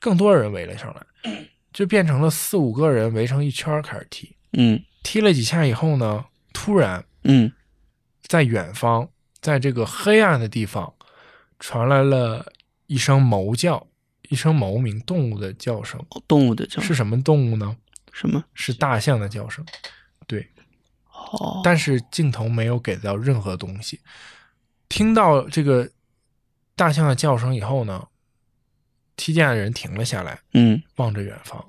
[0.01, 4.35] 更多人围了上来，就变成了四五个人围成一圈开始踢。
[4.53, 7.53] 嗯踢了几下以后呢，突然嗯
[8.23, 9.09] 在远方，
[9.41, 10.93] 在这个黑暗的地方，
[11.61, 12.53] 传来了
[12.89, 13.87] 一声哞叫，
[14.29, 16.05] 一声哞鸣，动物的叫声。
[16.27, 17.77] 动物的叫是什么动物呢？
[18.17, 18.43] 什么？
[18.55, 19.63] 是大象的叫声。
[20.27, 20.51] 对，
[21.33, 24.01] 哦，但是镜头没有给到任何东西。
[24.89, 25.91] 听到这个
[26.75, 28.09] 大象的叫声以后呢，
[29.17, 31.63] 踢毽的人停了下来，嗯望着远方。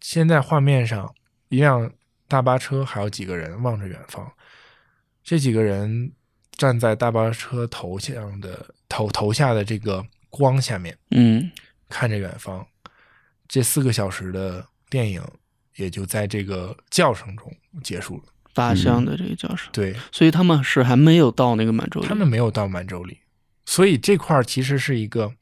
[0.00, 1.14] 现在画面上，
[1.50, 1.92] 一辆
[2.26, 4.32] 大巴车还有几个人望着远方，
[5.22, 6.12] 这几个人
[6.52, 11.50] 站在大巴车头像的头头下的这个光下面，嗯
[11.90, 12.66] 看着远方。
[13.46, 15.22] 这四个小时的电影
[15.76, 17.50] 也就在这个叫声中
[17.82, 18.24] 结束了。
[18.52, 23.18] 大象的这个叫声，对所以他们是还没有到那个满洲里，他们没有到满洲里，
[23.64, 25.32] 所以这块儿其实是一个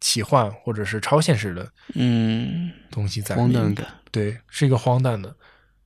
[0.00, 3.86] 奇幻或者是超现实的嗯，东西在，荒诞感。
[4.10, 5.36] 对，是一个荒诞的。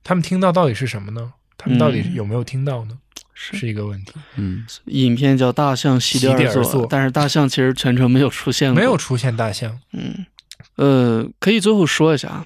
[0.01, 1.33] 他们听到到底是什么呢？
[1.57, 2.97] 他们到底嗯有没有听到呢？
[3.33, 4.13] 是是一个问题。
[4.37, 10.25] 嗯，影片叫《大象席地席地而坐而坐》，但是大象其实全程没有出现过，没有出现大象，嗯，
[10.75, 12.45] 呃，可以最后说一下啊，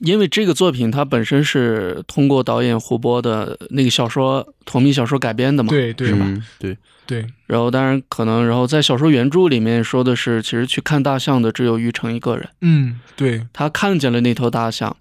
[0.00, 6.18] 因为这个作品它本身是通过导演胡波的那个小说同名小说改编的嘛，对对吧？
[6.20, 6.76] 嗯对，
[7.06, 14.96] 对，然后当然可能，然后在小说原著里面说的是，其实去看大象的只有玉成一个人，嗯，对，他看见了那头大象，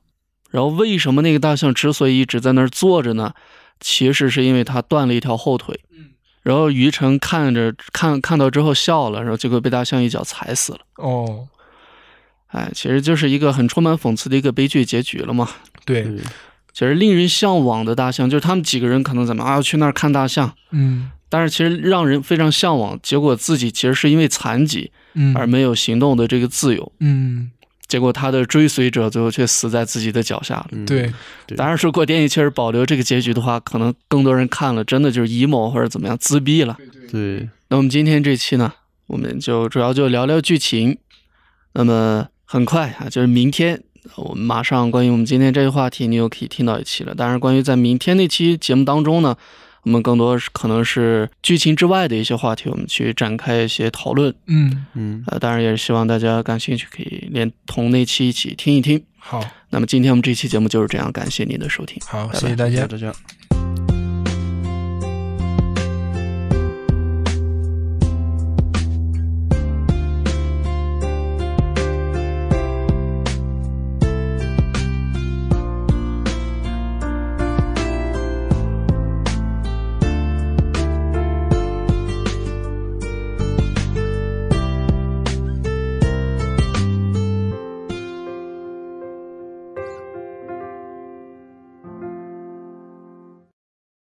[0.51, 3.33] 然后为什么那个大象之所以一直在那儿坐着呢？
[3.79, 5.81] 其实是因为它断了一条后腿。
[5.91, 6.11] 嗯，
[6.41, 10.79] 然后于成看着看看到之后笑了，然后结果被大象一脚踩死了。
[10.97, 11.47] 哦，
[12.53, 15.49] 哎，其实就是一个很充满讽刺的一个悲剧结局了嘛。
[15.85, 16.03] 对，
[16.71, 27.49] 其实令人向往的大象，就是他们几个人可能怎么啊去那儿看大象，嗯但是其实让人非常向往，结果自己其实是因为残疾嗯，而没有行动的这个自由，嗯，
[27.87, 30.67] 结果他的追随者最后却死在自己的脚下了。
[30.73, 31.11] 嗯对，
[31.47, 36.77] 对当然，如果电影确实保留这个结局的话，可能更多人看了真的就是 emo 或者怎么样自闭了。
[37.11, 38.71] 对，那我们今天这期呢，
[39.07, 40.99] 我们就主要就聊聊剧情。
[41.75, 43.81] 那么很快啊，就是明天，
[44.15, 47.15] 我们马上关于我们今天这个话题，你又可以听到一期了。
[47.15, 49.35] 当然，关于在明天那期节目当中呢，
[49.83, 54.33] 我们更多是可能是剧情之外的一些话题，我们去展开一些讨论。
[54.47, 59.01] 嗯，嗯，呃，当然也是希望大家感兴趣，可以连同那期一起听一听。
[59.17, 62.01] 好，那么今天我们这期节目就是这样，感谢您的收听。
[62.05, 62.87] 好，拜拜谢谢大家谢谢。
[62.87, 63.13] 大家。